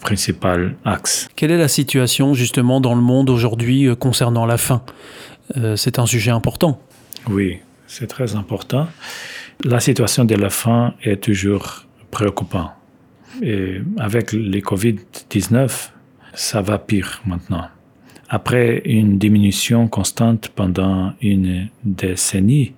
principaux 0.00 0.48
axes. 0.84 1.28
Quelle 1.36 1.50
est 1.50 1.58
la 1.58 1.68
situation 1.68 2.34
justement 2.34 2.80
dans 2.80 2.94
le 2.94 3.02
monde 3.02 3.28
aujourd'hui 3.30 3.86
euh, 3.86 3.94
concernant 3.94 4.46
la 4.46 4.56
faim? 4.56 4.82
Euh, 5.56 5.76
C'est 5.76 5.98
un 5.98 6.06
sujet 6.06 6.30
important. 6.30 6.80
Oui, 7.28 7.58
c'est 7.86 8.06
très 8.06 8.34
important. 8.34 8.88
La 9.64 9.80
situation 9.80 10.24
de 10.24 10.34
la 10.36 10.48
faim 10.48 10.94
est 11.02 11.22
toujours 11.22 11.84
préoccupante. 12.10 12.70
Et 13.42 13.80
avec 13.98 14.32
le 14.32 14.58
Covid-19, 14.58 15.90
ça 16.34 16.62
va 16.62 16.78
pire 16.78 17.22
maintenant. 17.26 17.68
Après 18.28 18.82
une 18.84 19.18
diminution 19.18 19.88
constante 19.88 20.50
pendant 20.54 21.12
une 21.20 21.68
décennie, 21.84 22.74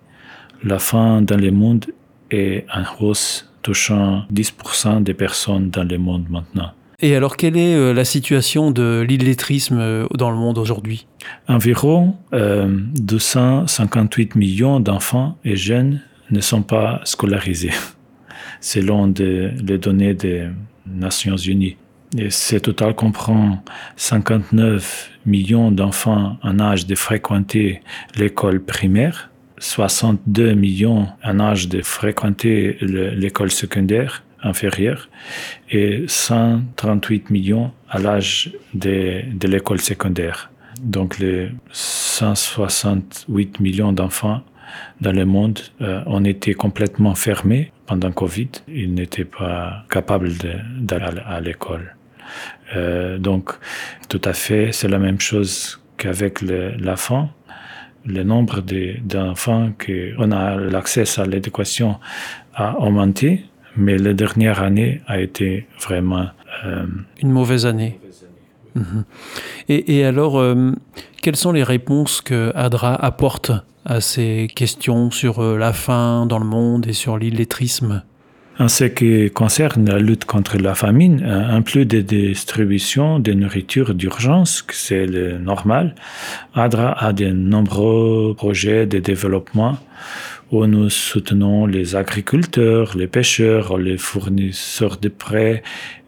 la 0.64 0.78
faim 0.78 1.20
dans 1.22 1.36
le 1.36 1.50
monde 1.50 1.86
est 2.30 2.64
en 2.74 2.84
hausse, 3.04 3.52
touchant 3.62 4.24
10% 4.32 5.02
des 5.02 5.14
personnes 5.14 5.70
dans 5.70 5.84
le 5.84 5.98
monde 5.98 6.26
maintenant. 6.30 6.72
Et 7.04 7.16
alors, 7.16 7.36
quelle 7.36 7.56
est 7.56 7.74
euh, 7.74 7.92
la 7.92 8.04
situation 8.04 8.70
de 8.70 9.04
l'illettrisme 9.06 9.78
euh, 9.80 10.06
dans 10.16 10.30
le 10.30 10.36
monde 10.36 10.56
aujourd'hui? 10.56 11.08
Environ 11.48 12.14
euh, 12.32 12.68
258 12.94 14.36
millions 14.36 14.78
d'enfants 14.78 15.36
et 15.44 15.56
jeunes 15.56 16.00
ne 16.30 16.40
sont 16.40 16.62
pas 16.62 17.00
scolarisés, 17.02 17.72
selon 18.62 19.12
les 19.18 19.78
données 19.78 20.14
des 20.14 20.46
Nations 20.86 21.36
Unies. 21.36 21.76
Et 22.16 22.30
ce 22.30 22.56
total 22.56 22.94
comprend 22.94 23.62
59 23.96 25.10
millions 25.26 25.70
d'enfants 25.70 26.36
en 26.42 26.58
âge 26.60 26.86
de 26.86 26.94
fréquenter 26.94 27.80
l'école 28.16 28.60
primaire, 28.62 29.30
62 29.58 30.52
millions 30.54 31.08
en 31.24 31.38
âge 31.40 31.68
de 31.68 31.80
fréquenter 31.82 32.76
le- 32.80 33.10
l'école 33.10 33.50
secondaire 33.50 34.24
inférieure 34.42 35.08
et 35.70 36.04
138 36.08 37.30
millions 37.30 37.70
à 37.88 37.98
l'âge 37.98 38.52
de, 38.74 39.22
de 39.32 39.46
l'école 39.48 39.80
secondaire. 39.80 40.50
Donc 40.82 41.18
les 41.18 41.48
168 41.70 43.60
millions 43.60 43.92
d'enfants 43.92 44.42
dans 45.00 45.12
le 45.12 45.24
monde 45.24 45.60
euh, 45.80 46.02
ont 46.06 46.24
été 46.24 46.54
complètement 46.54 47.14
fermés 47.14 47.72
pendant 47.92 48.10
Covid. 48.12 48.48
Ils 48.68 48.94
n'étaient 48.94 49.26
pas 49.40 49.84
capables 49.90 50.30
d'aller 50.80 51.20
à 51.26 51.40
l'école. 51.40 51.94
Euh, 52.74 53.18
donc, 53.18 53.44
tout 54.08 54.20
à 54.24 54.32
fait, 54.32 54.72
c'est 54.72 54.88
la 54.88 54.98
même 54.98 55.20
chose 55.20 55.78
qu'avec 55.98 56.40
le- 56.40 56.72
la 56.88 56.96
faim. 56.96 57.28
Le 58.06 58.22
nombre 58.32 58.56
de- 58.62 58.94
d'enfants 59.12 59.72
qu'on 59.82 60.30
a 60.32 60.56
l'accès 60.56 61.04
à 61.20 61.24
l'éducation 61.26 61.90
a 62.54 62.78
augmenté, 62.80 63.44
mais 63.76 63.96
la 63.98 64.14
dernière 64.14 64.62
année 64.62 64.92
a 65.06 65.20
été 65.20 65.66
vraiment 65.86 66.26
euh, 66.64 66.86
Une 67.22 67.30
mauvaise 67.30 67.64
année. 67.66 67.98
Mhm. 68.74 69.04
Et, 69.68 69.80
et 69.98 70.04
alors, 70.06 70.38
euh, 70.38 70.72
quelles 71.22 71.36
sont 71.44 71.52
les 71.52 71.62
réponses 71.74 72.20
que 72.22 72.52
ADRA 72.54 72.94
apporte 72.94 73.52
à 73.84 74.00
ces 74.00 74.48
questions 74.54 75.10
sur 75.10 75.40
euh, 75.40 75.58
la 75.58 75.72
faim 75.72 76.26
dans 76.26 76.38
le 76.38 76.44
monde 76.44 76.86
et 76.86 76.92
sur 76.92 77.18
l'illettrisme 77.18 78.02
En 78.58 78.68
ce 78.68 78.84
qui 78.84 79.30
concerne 79.30 79.88
la 79.88 79.98
lutte 79.98 80.24
contre 80.24 80.58
la 80.58 80.74
famine, 80.74 81.22
un 81.24 81.62
plus 81.62 81.86
de 81.86 82.00
distribution 82.00 83.18
de 83.18 83.32
nourriture 83.32 83.94
d'urgence, 83.94 84.64
c'est 84.70 85.06
le 85.06 85.38
normal, 85.38 85.94
ADRA 86.54 86.92
a 86.92 87.12
de 87.12 87.30
nombreux 87.30 88.34
projets 88.36 88.86
de 88.86 88.98
développement 88.98 89.78
où 90.52 90.66
nous 90.66 90.90
soutenons 90.90 91.64
les 91.64 91.96
agriculteurs, 91.96 92.96
les 92.96 93.06
pêcheurs, 93.06 93.78
les 93.78 93.96
fournisseurs 93.96 94.98
de 94.98 95.08
prêts 95.08 95.62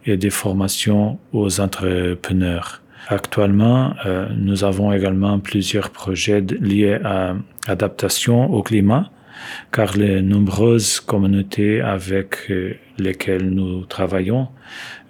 et 0.05 0.17
des 0.17 0.29
formations 0.29 1.17
aux 1.33 1.59
entrepreneurs. 1.59 2.81
Actuellement, 3.07 3.93
euh, 4.05 4.27
nous 4.35 4.63
avons 4.63 4.91
également 4.91 5.39
plusieurs 5.39 5.91
projets 5.91 6.41
liés 6.41 6.99
à 7.03 7.35
l'adaptation 7.67 8.51
au 8.51 8.63
climat, 8.63 9.11
car 9.71 9.95
les 9.95 10.21
nombreuses 10.21 10.99
communautés 10.99 11.81
avec 11.81 12.49
euh, 12.49 12.75
lesquelles 12.97 13.49
nous 13.49 13.85
travaillons 13.85 14.47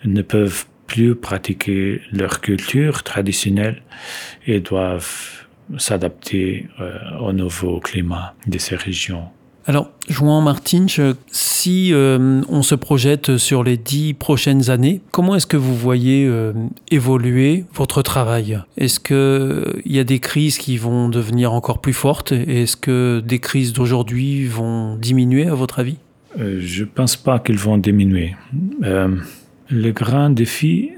ne 0.04 0.22
peuvent 0.22 0.66
plus 0.88 1.16
pratiquer 1.16 2.02
leur 2.12 2.42
culture 2.42 3.04
traditionnelle 3.04 3.82
et 4.46 4.60
doivent 4.60 5.46
s'adapter 5.78 6.68
euh, 6.80 7.00
au 7.22 7.32
nouveau 7.32 7.80
climat 7.80 8.36
de 8.46 8.58
ces 8.58 8.76
régions. 8.76 9.30
Alors, 9.68 9.90
Juan 10.08 10.44
Martin, 10.44 10.86
si 11.32 11.92
euh, 11.92 12.42
on 12.50 12.62
se 12.62 12.76
projette 12.76 13.38
sur 13.38 13.64
les 13.64 13.78
dix 13.78 14.14
prochaines 14.14 14.70
années, 14.70 15.02
comment 15.10 15.36
est-ce 15.36 15.48
que 15.48 15.58
vous 15.58 15.76
voyez 15.76 16.28
euh, 16.28 16.54
évoluer 16.92 17.66
votre 17.74 18.04
travail? 18.04 18.60
Est-ce 18.78 19.00
qu'il 19.00 19.92
y 19.92 19.98
a 19.98 20.04
des 20.04 20.20
crises 20.20 20.60
qui 20.60 20.78
vont 20.78 21.10
devenir 21.10 21.52
encore 21.52 21.82
plus 21.82 21.94
fortes 21.94 22.32
Est-ce 22.32 22.78
que 22.78 23.24
des 23.26 23.40
crises 23.40 23.74
d'aujourd'hui 23.74 24.46
vont 24.46 24.98
diminuer, 24.98 25.48
à 25.48 25.56
votre 25.56 25.80
avis? 25.80 25.98
Je 26.38 26.84
ne 26.84 26.90
pense 26.90 27.16
pas 27.16 27.40
qu'elles 27.40 27.58
vont 27.58 27.80
diminuer. 27.80 28.36
le 28.82 29.92
grand 29.92 30.30
défi, 30.30 30.92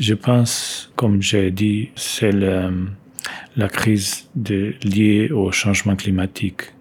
je 0.00 0.14
pense, 0.14 0.90
comme 0.96 1.20
j'ai 1.20 1.50
dit, 1.50 1.90
c'est 1.94 2.32
la 2.32 3.68
crise 3.68 4.30
liée 4.34 5.30
au 5.30 5.52
changement 5.52 5.94
climatique. 5.94 6.73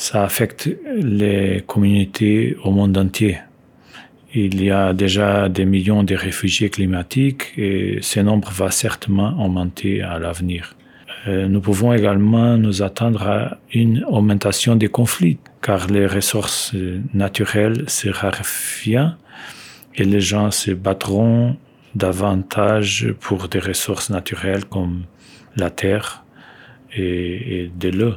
Ça 0.00 0.24
affecte 0.24 0.66
les 0.96 1.62
communautés 1.66 2.56
au 2.64 2.70
monde 2.70 2.96
entier. 2.96 3.36
Il 4.32 4.64
y 4.64 4.70
a 4.70 4.94
déjà 4.94 5.50
des 5.50 5.66
millions 5.66 6.04
de 6.04 6.14
réfugiés 6.14 6.70
climatiques 6.70 7.52
et 7.58 7.98
ce 8.00 8.20
nombre 8.20 8.50
va 8.50 8.70
certainement 8.70 9.32
augmenter 9.44 10.00
à 10.00 10.18
l'avenir. 10.18 10.74
Euh, 11.28 11.48
nous 11.48 11.60
pouvons 11.60 11.92
également 11.92 12.56
nous 12.56 12.80
attendre 12.82 13.28
à 13.28 13.58
une 13.74 14.02
augmentation 14.04 14.74
des 14.74 14.88
conflits 14.88 15.36
car 15.60 15.88
les 15.88 16.06
ressources 16.06 16.74
naturelles 17.12 17.84
se 17.86 18.08
raréfient 18.08 19.12
et 19.96 20.04
les 20.04 20.22
gens 20.22 20.50
se 20.50 20.70
battront 20.70 21.58
davantage 21.94 23.12
pour 23.20 23.48
des 23.48 23.58
ressources 23.58 24.08
naturelles 24.08 24.64
comme 24.64 25.02
la 25.56 25.68
terre 25.68 26.24
et, 26.96 27.70
de 27.78 27.90
l'eau. 27.90 28.14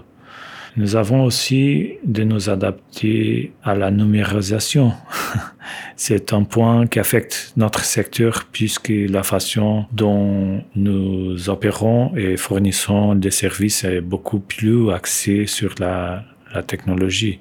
Nous 0.76 0.95
avons 0.95 1.24
aussi 1.24 1.93
de 2.03 2.24
nous 2.24 2.49
adapter 2.49 3.51
à 3.63 3.76
la 3.76 3.91
numérisation. 3.91 4.93
C'est 5.95 6.34
un 6.34 6.43
point 6.43 6.88
qui 6.88 6.99
affecte 6.99 7.53
notre 7.57 7.86
secteur 7.86 8.45
puisque 8.51 8.89
la 8.89 9.21
façon 9.21 9.86
dont 9.91 10.63
nous 10.76 11.49
opérons 11.49 12.15
et 12.15 12.38
fournissons 12.38 13.13
des 13.13 13.30
services 13.30 13.84
est 13.84 14.01
beaucoup 14.01 14.39
plus 14.39 14.89
axée 14.91 15.45
sur 15.45 15.76
la, 15.80 16.24
technologie. 16.67 17.39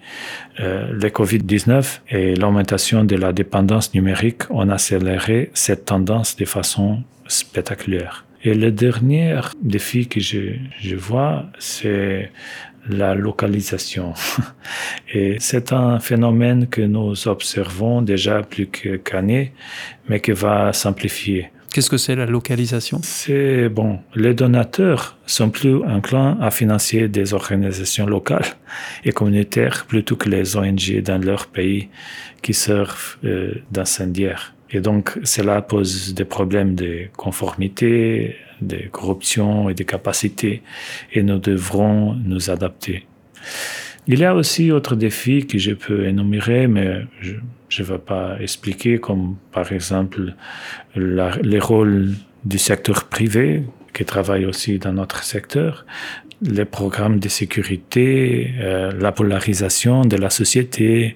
Euh, 0.60 0.90
le 0.90 1.08
Covid-19 1.10 2.00
et 2.08 2.34
l'augmentation 2.34 3.04
de 3.04 3.14
la 3.14 3.34
dépendance 3.34 3.92
numérique 3.92 4.50
ont 4.50 4.70
accéléré 4.70 5.50
cette 5.52 5.84
tendance 5.84 6.34
de 6.36 6.46
façon 6.46 7.02
spectaculaire. 7.26 8.24
Et 8.42 8.54
le 8.54 8.72
dernier 8.72 9.38
défi 9.62 10.08
que 10.08 10.18
je 10.18 10.96
vois, 10.96 11.44
c'est 11.58 12.30
la 12.88 13.14
localisation. 13.14 14.14
Et 15.14 15.36
c'est 15.38 15.72
un 15.72 15.98
phénomène 15.98 16.66
que 16.66 16.82
nous 16.82 17.28
observons 17.28 18.02
déjà 18.02 18.42
plus 18.42 18.68
qu'année, 18.68 19.52
mais 20.08 20.20
qui 20.20 20.32
va 20.32 20.72
s'amplifier. 20.72 21.50
Qu'est-ce 21.72 21.88
que 21.88 21.96
c'est 21.96 22.16
la 22.16 22.26
localisation? 22.26 23.00
C'est 23.02 23.70
bon, 23.70 24.00
les 24.14 24.34
donateurs 24.34 25.16
sont 25.24 25.48
plus 25.48 25.76
enclins 25.84 26.36
à 26.42 26.50
financer 26.50 27.08
des 27.08 27.32
organisations 27.32 28.04
locales 28.04 28.44
et 29.06 29.12
communautaires 29.12 29.86
plutôt 29.88 30.16
que 30.16 30.28
les 30.28 30.54
ONG 30.54 31.00
dans 31.02 31.16
leur 31.16 31.46
pays 31.46 31.88
qui 32.42 32.52
servent 32.52 33.16
euh, 33.24 33.54
d'incendiaires. 33.70 34.54
Et 34.70 34.80
donc, 34.80 35.18
cela 35.24 35.62
pose 35.62 36.12
des 36.12 36.26
problèmes 36.26 36.74
de 36.74 37.06
conformité, 37.16 38.36
de 38.66 38.88
corruption 38.90 39.68
et 39.68 39.74
de 39.74 39.82
capacité, 39.82 40.62
et 41.12 41.22
nous 41.22 41.38
devrons 41.38 42.14
nous 42.14 42.50
adapter. 42.50 43.06
Il 44.06 44.18
y 44.18 44.24
a 44.24 44.34
aussi 44.34 44.68
d'autres 44.68 44.96
défis 44.96 45.46
que 45.46 45.58
je 45.58 45.72
peux 45.72 46.06
énumérer, 46.06 46.66
mais 46.66 47.06
je 47.20 47.82
ne 47.82 47.86
vais 47.86 47.98
pas 47.98 48.36
expliquer, 48.40 48.98
comme 48.98 49.36
par 49.52 49.72
exemple 49.72 50.34
les 50.96 51.60
rôles 51.60 52.10
du 52.44 52.58
secteur 52.58 53.04
privé, 53.04 53.62
qui 53.94 54.04
travaille 54.04 54.46
aussi 54.46 54.78
dans 54.78 54.92
notre 54.92 55.22
secteur, 55.22 55.84
les 56.40 56.64
programmes 56.64 57.20
de 57.20 57.28
sécurité, 57.28 58.52
euh, 58.58 58.90
la 58.98 59.12
polarisation 59.12 60.04
de 60.04 60.16
la 60.16 60.30
société, 60.30 61.14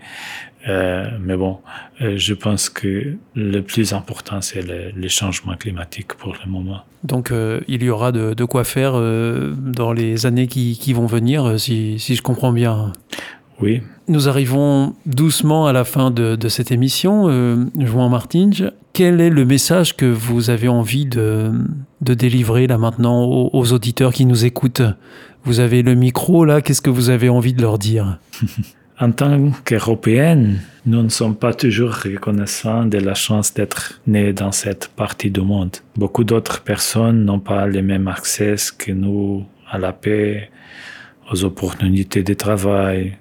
euh, 0.68 1.06
mais 1.20 1.36
bon, 1.36 1.58
euh, 2.00 2.14
je 2.16 2.34
pense 2.34 2.68
que 2.68 3.14
le 3.34 3.60
plus 3.60 3.92
important, 3.92 4.40
c'est 4.40 4.62
le, 4.62 4.90
les 4.96 5.08
changements 5.08 5.56
climatiques 5.56 6.14
pour 6.14 6.34
le 6.44 6.50
moment. 6.50 6.82
Donc, 7.04 7.30
euh, 7.30 7.60
il 7.68 7.82
y 7.82 7.90
aura 7.90 8.10
de, 8.10 8.34
de 8.34 8.44
quoi 8.44 8.64
faire 8.64 8.94
dans 8.94 9.92
les 9.92 10.26
années 10.26 10.48
qui, 10.48 10.76
qui 10.78 10.92
vont 10.92 11.06
venir, 11.06 11.58
si, 11.60 11.98
si, 11.98 12.16
je 12.16 12.22
comprends 12.22 12.52
bien. 12.52 12.92
Oui. 13.60 13.80
Nous 14.08 14.28
arrivons 14.28 14.94
doucement 15.06 15.66
à 15.66 15.72
la 15.72 15.84
fin 15.84 16.10
de, 16.10 16.36
de 16.36 16.48
cette 16.48 16.70
émission. 16.70 17.28
Juan 17.78 18.10
Martins, 18.10 18.50
quel 18.92 19.20
est 19.20 19.30
le 19.30 19.44
message 19.44 19.96
que 19.96 20.04
vous 20.04 20.50
avez 20.50 20.68
envie 20.68 21.06
de, 21.06 21.52
de 22.02 22.14
délivrer 22.14 22.66
là 22.66 22.76
maintenant 22.76 23.24
aux, 23.24 23.50
aux 23.52 23.72
auditeurs 23.72 24.12
qui 24.12 24.26
nous 24.26 24.44
écoutent? 24.44 24.82
Vous 25.44 25.60
avez 25.60 25.82
le 25.82 25.94
micro 25.94 26.44
là, 26.44 26.60
qu'est-ce 26.60 26.82
que 26.82 26.90
vous 26.90 27.08
avez 27.08 27.28
envie 27.28 27.54
de 27.54 27.62
leur 27.62 27.78
dire? 27.78 28.18
En 28.98 29.12
tant 29.12 29.50
qu'Européens, 29.66 30.54
nous 30.86 31.02
ne 31.02 31.10
sommes 31.10 31.36
pas 31.36 31.52
toujours 31.52 31.92
reconnaissants 31.92 32.86
de 32.86 32.96
la 32.96 33.12
chance 33.12 33.52
d'être 33.52 34.00
nés 34.06 34.32
dans 34.32 34.52
cette 34.52 34.88
partie 34.88 35.30
du 35.30 35.42
monde. 35.42 35.76
Beaucoup 35.96 36.24
d'autres 36.24 36.62
personnes 36.62 37.26
n'ont 37.26 37.38
pas 37.38 37.66
le 37.66 37.82
même 37.82 38.08
accès 38.08 38.54
que 38.78 38.92
nous 38.92 39.44
à 39.70 39.76
la 39.76 39.92
paix, 39.92 40.50
aux 41.30 41.44
opportunités 41.44 42.22
de 42.22 42.32
travail, 42.32 43.18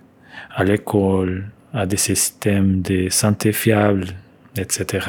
à 0.56 0.64
l'école, 0.64 1.50
à 1.74 1.86
des 1.86 1.98
systèmes 1.98 2.82
de 2.82 3.10
santé 3.10 3.52
fiables, 3.52 4.14
etc. 4.56 5.08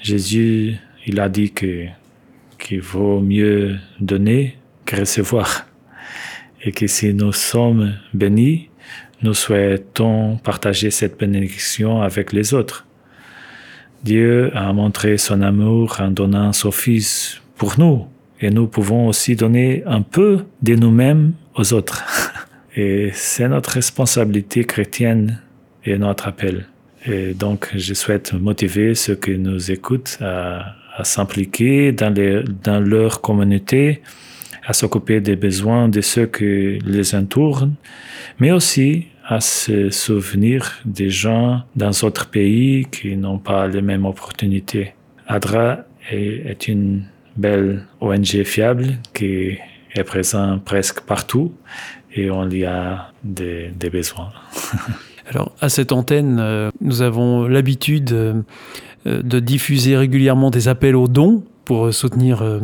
Jésus, 0.00 0.76
il 1.04 1.20
a 1.20 1.28
dit 1.28 1.52
que 1.52 1.84
qu'il 2.58 2.80
vaut 2.80 3.20
mieux 3.20 3.76
donner 4.00 4.56
que 4.86 4.96
recevoir 5.00 5.66
et 6.62 6.72
que 6.72 6.86
si 6.86 7.12
nous 7.12 7.32
sommes 7.32 7.94
bénis, 8.14 8.70
nous 9.22 9.34
souhaitons 9.34 10.36
partager 10.38 10.90
cette 10.90 11.18
bénédiction 11.18 12.02
avec 12.02 12.32
les 12.32 12.54
autres. 12.54 12.86
Dieu 14.02 14.50
a 14.54 14.72
montré 14.72 15.16
son 15.16 15.42
amour 15.42 15.96
en 16.00 16.10
donnant 16.10 16.52
son 16.52 16.72
Fils 16.72 17.40
pour 17.56 17.78
nous, 17.78 18.06
et 18.40 18.50
nous 18.50 18.66
pouvons 18.66 19.06
aussi 19.06 19.36
donner 19.36 19.84
un 19.86 20.02
peu 20.02 20.44
de 20.62 20.74
nous-mêmes 20.74 21.32
aux 21.54 21.72
autres. 21.72 22.02
Et 22.74 23.10
c'est 23.12 23.48
notre 23.48 23.70
responsabilité 23.70 24.64
chrétienne 24.64 25.42
et 25.84 25.98
notre 25.98 26.26
appel. 26.26 26.66
Et 27.04 27.34
donc, 27.34 27.68
je 27.74 27.92
souhaite 27.92 28.32
motiver 28.32 28.94
ceux 28.94 29.14
qui 29.14 29.36
nous 29.36 29.70
écoutent 29.70 30.16
à, 30.22 30.76
s'impliquer 31.04 31.92
dans 31.92 32.84
leur 32.84 33.20
communauté, 33.20 34.02
à 34.64 34.72
s'occuper 34.72 35.20
des 35.20 35.36
besoins 35.36 35.88
de 35.88 36.00
ceux 36.00 36.26
qui 36.26 36.78
les 36.84 37.14
entourent, 37.14 37.68
mais 38.38 38.52
aussi 38.52 39.06
à 39.24 39.40
se 39.40 39.90
souvenir 39.90 40.80
des 40.84 41.10
gens 41.10 41.62
dans 41.76 41.90
d'autres 41.90 42.28
pays 42.28 42.86
qui 42.90 43.16
n'ont 43.16 43.38
pas 43.38 43.66
les 43.66 43.82
mêmes 43.82 44.04
opportunités. 44.04 44.94
ADRA 45.26 45.78
est, 46.10 46.68
une 46.68 47.04
belle 47.36 47.86
ONG 48.00 48.42
fiable 48.44 48.98
qui 49.14 49.58
est 49.94 50.04
présente 50.04 50.64
presque 50.64 51.00
partout 51.02 51.52
et 52.14 52.30
on 52.30 52.48
y 52.50 52.64
a 52.64 53.12
des, 53.22 53.72
besoins. 53.90 54.30
Alors, 55.30 55.54
à 55.60 55.68
cette 55.68 55.92
antenne, 55.92 56.38
euh, 56.40 56.70
nous 56.80 57.00
avons 57.00 57.46
l'habitude 57.46 58.12
euh, 58.12 58.42
de 59.06 59.40
diffuser 59.40 59.96
régulièrement 59.96 60.50
des 60.50 60.68
appels 60.68 60.96
aux 60.96 61.08
dons 61.08 61.44
pour 61.64 61.94
soutenir 61.94 62.42
euh, 62.42 62.58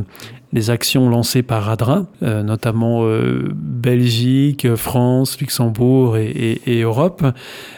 les 0.52 0.70
actions 0.70 1.10
lancées 1.10 1.42
par 1.42 1.68
ADRA, 1.68 2.06
euh, 2.22 2.42
notamment 2.42 3.04
euh, 3.04 3.50
Belgique, 3.54 4.74
France, 4.76 5.40
Luxembourg 5.40 6.16
et, 6.16 6.26
et, 6.26 6.78
et 6.78 6.82
Europe. 6.82 7.24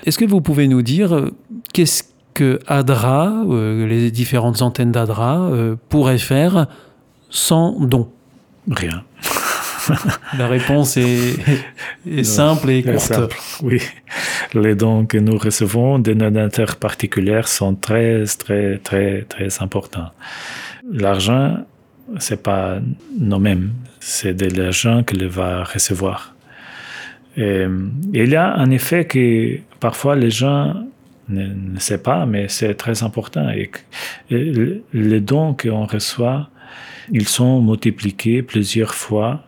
Est-ce 0.06 0.18
que 0.18 0.24
vous 0.24 0.40
pouvez 0.40 0.68
nous 0.68 0.82
dire 0.82 1.30
qu'est-ce 1.72 2.04
que 2.34 2.60
ADRA, 2.66 3.44
les 3.48 4.10
différentes 4.10 4.62
antennes 4.62 4.92
d'ADRA, 4.92 5.50
pourraient 5.88 6.18
faire 6.18 6.68
sans 7.28 7.78
don? 7.80 8.08
Rien. 8.70 9.02
La 10.38 10.46
réponse 10.46 10.96
est, 10.96 12.22
simple 12.22 12.70
et 12.70 12.82
courte. 12.82 13.12
oui. 13.62 13.80
Les 14.54 14.74
dons 14.74 15.06
que 15.06 15.18
nous 15.18 15.38
recevons 15.38 15.98
des 15.98 16.14
donateurs 16.14 16.76
particuliers 16.76 17.42
sont 17.46 17.74
très, 17.74 18.24
très, 18.38 18.78
très, 18.78 19.22
très 19.22 19.62
importants. 19.62 20.10
L'argent, 20.92 21.58
c'est 22.18 22.42
pas 22.42 22.80
nous-mêmes, 23.18 23.72
c'est 24.00 24.34
de 24.34 24.46
l'argent 24.56 25.02
qu'il 25.02 25.26
va 25.28 25.64
recevoir. 25.64 26.34
Et, 27.36 27.66
il 28.12 28.28
y 28.28 28.36
a 28.36 28.54
un 28.54 28.70
effet 28.70 29.04
que 29.04 29.58
parfois 29.78 30.16
les 30.16 30.30
gens 30.30 30.74
ne, 31.28 31.46
ne 31.46 31.78
savent 31.78 32.02
pas, 32.02 32.26
mais 32.26 32.48
c'est 32.48 32.74
très 32.74 33.02
important. 33.02 33.48
Et, 33.50 33.70
les 34.92 35.20
dons 35.20 35.54
qu'on 35.54 35.86
reçoit, 35.86 36.50
ils 37.12 37.28
sont 37.28 37.62
multipliés 37.62 38.42
plusieurs 38.42 38.94
fois 38.94 39.44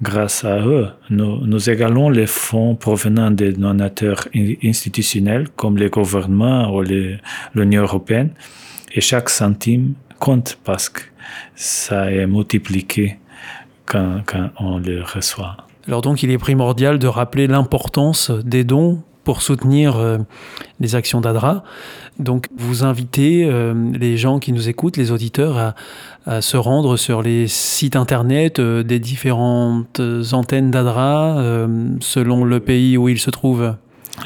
grâce 0.00 0.44
à 0.44 0.60
eux. 0.60 0.88
Nous, 1.10 1.70
égalons 1.70 2.08
les 2.08 2.26
fonds 2.26 2.76
provenant 2.76 3.30
des 3.30 3.52
donateurs 3.52 4.28
institutionnels 4.62 5.48
comme 5.56 5.76
les 5.76 5.90
gouvernements 5.90 6.72
ou 6.74 6.82
l'Union 7.54 7.82
européenne 7.82 8.30
et 8.92 9.00
chaque 9.00 9.28
centime 9.28 9.94
compte 10.18 10.58
parce 10.64 10.88
que 10.88 11.02
ça 11.54 12.10
est 12.10 12.26
multiplié 12.26 13.18
quand, 13.86 14.22
quand 14.26 14.50
on 14.58 14.78
le 14.78 15.02
reçoit. 15.02 15.56
Alors 15.86 16.02
donc 16.02 16.22
il 16.22 16.30
est 16.30 16.38
primordial 16.38 16.98
de 16.98 17.06
rappeler 17.06 17.46
l'importance 17.46 18.30
des 18.30 18.64
dons 18.64 19.02
pour 19.28 19.42
soutenir 19.42 19.96
euh, 19.96 20.16
les 20.80 20.94
actions 20.94 21.20
d'ADRA. 21.20 21.62
Donc 22.18 22.46
vous 22.56 22.82
invitez 22.82 23.44
euh, 23.44 23.74
les 23.92 24.16
gens 24.16 24.38
qui 24.38 24.52
nous 24.52 24.70
écoutent, 24.70 24.96
les 24.96 25.12
auditeurs, 25.12 25.74
à, 26.26 26.40
se 26.40 26.56
rendre 26.56 26.96
sur 26.96 27.20
les 27.20 27.46
sites 27.46 27.94
internet 27.94 28.58
euh, 28.58 28.82
des 28.82 28.98
différentes 28.98 30.00
antennes 30.32 30.70
d'ADRA 30.70 31.66
selon 32.00 32.44
le 32.44 32.60
pays 32.60 32.96
où 32.96 33.10
ils 33.10 33.18
se 33.18 33.30
trouvent. 33.30 33.74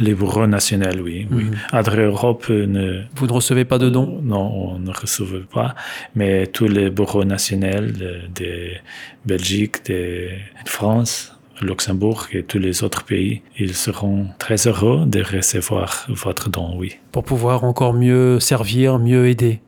Les 0.00 0.14
bureaux 0.14 0.46
nationaux, 0.46 1.02
oui. 1.02 1.26
oui. 1.30 1.44
Mhm. 1.44 1.98
Europe 1.98 2.48
ne... 2.48 3.02
Vous 3.16 3.26
ne 3.26 3.32
recevez 3.32 3.64
pas 3.64 3.78
de 3.78 3.88
dons? 3.90 4.20
Non, 4.22 4.72
on 4.72 4.78
ne 4.78 4.90
reçoit 4.90 5.26
pas. 5.52 5.74
Mais 6.14 6.46
tous 6.46 6.68
les 6.68 6.90
bureaux 6.90 7.24
nationaux 7.24 7.80
de 8.34 8.70
Belgique, 9.24 9.86
de 9.86 10.28
France, 10.64 11.32
Luxembourg 11.60 12.26
et 12.32 12.42
tous 12.42 12.58
les 12.58 12.82
autres 12.82 13.04
pays, 13.04 13.42
ils 13.58 13.74
seront 13.74 14.26
très 14.38 14.66
heureux 14.66 15.04
de 15.06 15.22
recevoir 15.22 16.06
votre 16.08 16.50
don, 16.50 16.76
oui. 16.76 16.96
Pour 17.12 17.24
pouvoir 17.24 17.64
encore 17.64 17.94
mieux 17.94 18.40
servir, 18.40 18.98
mieux 18.98 19.28
aider. 19.28 19.60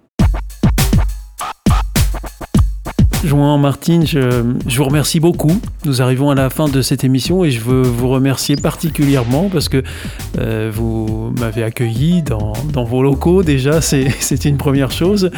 Joan 3.24 3.58
Martine, 3.58 4.06
je, 4.06 4.42
vous 4.76 4.84
remercie 4.84 5.18
beaucoup. 5.18 5.58
Nous 5.86 6.02
arrivons 6.02 6.30
à 6.30 6.34
la 6.34 6.50
fin 6.50 6.68
de 6.68 6.82
cette 6.82 7.04
émission 7.04 7.44
et 7.44 7.50
je 7.50 7.60
veux 7.60 7.82
vous 7.82 8.08
remercier 8.08 8.56
particulièrement 8.56 9.48
parce 9.50 9.68
que 9.68 9.82
euh, 10.38 10.70
vous 10.72 11.32
m'avez 11.40 11.62
accueilli 11.62 12.22
dans, 12.22 12.52
vos 12.84 13.02
locaux 13.02 13.42
déjà, 13.42 13.80
c'est 13.80 14.44
une 14.44 14.58
première 14.58 14.90
chose. 14.90 15.30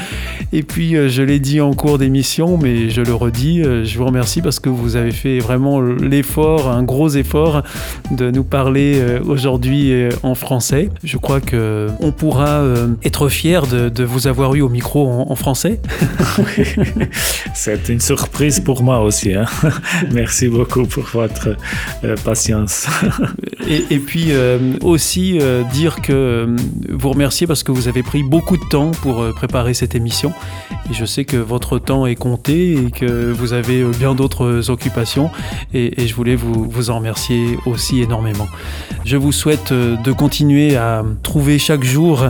Et 0.53 0.62
puis, 0.62 0.97
euh, 0.97 1.09
je 1.09 1.22
l'ai 1.22 1.39
dit 1.39 1.61
en 1.61 1.74
cours 1.74 1.99
d'émission, 1.99 2.59
mais 2.59 2.91
je 2.91 3.03
le 3.03 3.14
redis, 3.14 3.62
euh, 3.62 3.84
je 3.84 3.99
vous 3.99 4.07
remercie 4.07 4.43
parce 4.43 4.59
que 4.59 4.68
vous 4.68 4.97
avez 4.97 5.12
fait 5.12 5.39
vraiment 5.39 5.80
l'effort, 5.80 6.68
un 6.68 6.82
gros 6.82 7.11
effort 7.11 7.62
de 8.11 8.30
nous 8.30 8.45
parler 8.45 9.01
aujourd'hui 9.26 9.93
en 10.22 10.34
français. 10.34 10.91
Je 11.05 11.18
crois 11.18 11.41
que 11.41 11.89
on 12.01 12.11
pourra 12.11 12.64
être 13.05 13.28
fier 13.28 13.66
de, 13.66 14.05
vous 14.05 14.26
avoir 14.26 14.55
eu 14.55 14.61
au 14.61 14.68
micro 14.68 15.09
en, 15.09 15.30
en 15.30 15.37
français. 15.37 15.80
C'est 17.55 17.76
une 17.89 18.01
surprise 18.01 18.61
pour 18.61 18.83
moi 18.83 19.01
aussi. 19.01 19.35
Hein. 19.35 19.47
Merci 20.12 20.49
beaucoup 20.49 20.87
pour 20.87 21.05
votre 21.05 21.57
euh, 22.05 22.16
patience. 22.24 22.87
et, 23.68 23.99
puis 23.99 24.27
euh, 24.31 24.59
aussi 24.83 25.39
euh, 25.41 25.62
dire 25.64 26.01
que 26.03 26.55
vous 26.91 27.11
remercier 27.11 27.47
parce 27.47 27.62
que 27.62 27.72
vous 27.72 27.89
avez 27.89 28.03
pris 28.03 28.22
beaucoup 28.22 28.57
de 28.57 28.64
temps 28.70 28.91
pour 29.03 29.24
préparer 29.35 29.74
cette 29.74 29.95
émission. 29.95 30.33
Et 30.91 30.95
je 30.95 31.05
sais 31.05 31.24
que 31.24 31.37
votre 31.37 31.79
temps 31.79 32.07
est 32.07 32.14
compté 32.14 32.72
et 32.74 32.91
que 32.91 33.33
vous 33.33 33.53
avez 33.53 33.85
bien 33.85 34.14
d'autres 34.14 34.70
occupations. 34.70 35.31
Et, 35.74 36.07
je 36.07 36.14
voulais 36.14 36.37
vous, 36.37 36.68
vous 36.70 36.91
en 36.91 36.97
remercier 36.97 37.59
aussi 37.66 38.01
énormément. 38.01 38.47
Je 39.05 39.16
vous 39.16 39.33
souhaite 39.33 39.72
de 39.72 40.12
continuer 40.12 40.77
à 40.77 41.05
trouver 41.22 41.59
chaque 41.59 41.83
jour 41.83 42.27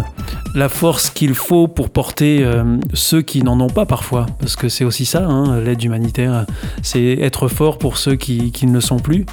la 0.54 0.68
force 0.68 1.10
qu'il 1.10 1.34
faut 1.34 1.68
pour 1.68 1.90
porter 1.90 2.46
ceux 2.94 3.20
qui 3.20 3.42
n'en 3.42 3.60
ont 3.60 3.68
pas 3.68 3.84
parfois. 3.84 4.26
Parce 4.40 4.56
que 4.56 4.68
c'est 4.68 4.84
aussi 4.84 5.04
ça. 5.04 5.26
Hein. 5.26 5.35
Hein, 5.36 5.60
l'aide 5.60 5.82
humanitaire, 5.82 6.46
c'est 6.82 7.18
être 7.20 7.48
fort 7.48 7.78
pour 7.78 7.98
ceux 7.98 8.16
qui, 8.16 8.52
qui, 8.52 8.66
ne 8.66 8.72
le 8.72 8.80
sont 8.80 8.98
plus. 8.98 9.26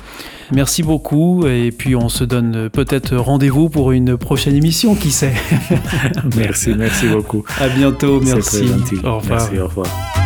Merci 0.52 0.84
beaucoup 0.84 1.48
et 1.48 1.72
puis 1.72 1.96
on 1.96 2.10
se 2.10 2.24
donne 2.24 2.70
peut-être 2.70 3.16
rendez-vous 3.16 3.70
pour 3.70 3.92
une 3.92 4.18
prochaine 4.18 4.56
émission, 4.56 4.96
qui 4.96 5.12
sait. 5.12 5.34
merci, 6.36 6.74
merci 6.78 7.08
beaucoup. 7.08 7.44
À 7.60 7.70
bientôt, 7.70 8.20
merci. 8.22 8.66
Au 9.04 9.18
revoir. 9.18 9.40
Merci, 9.42 9.60
au 9.60 9.68
revoir. 9.68 10.23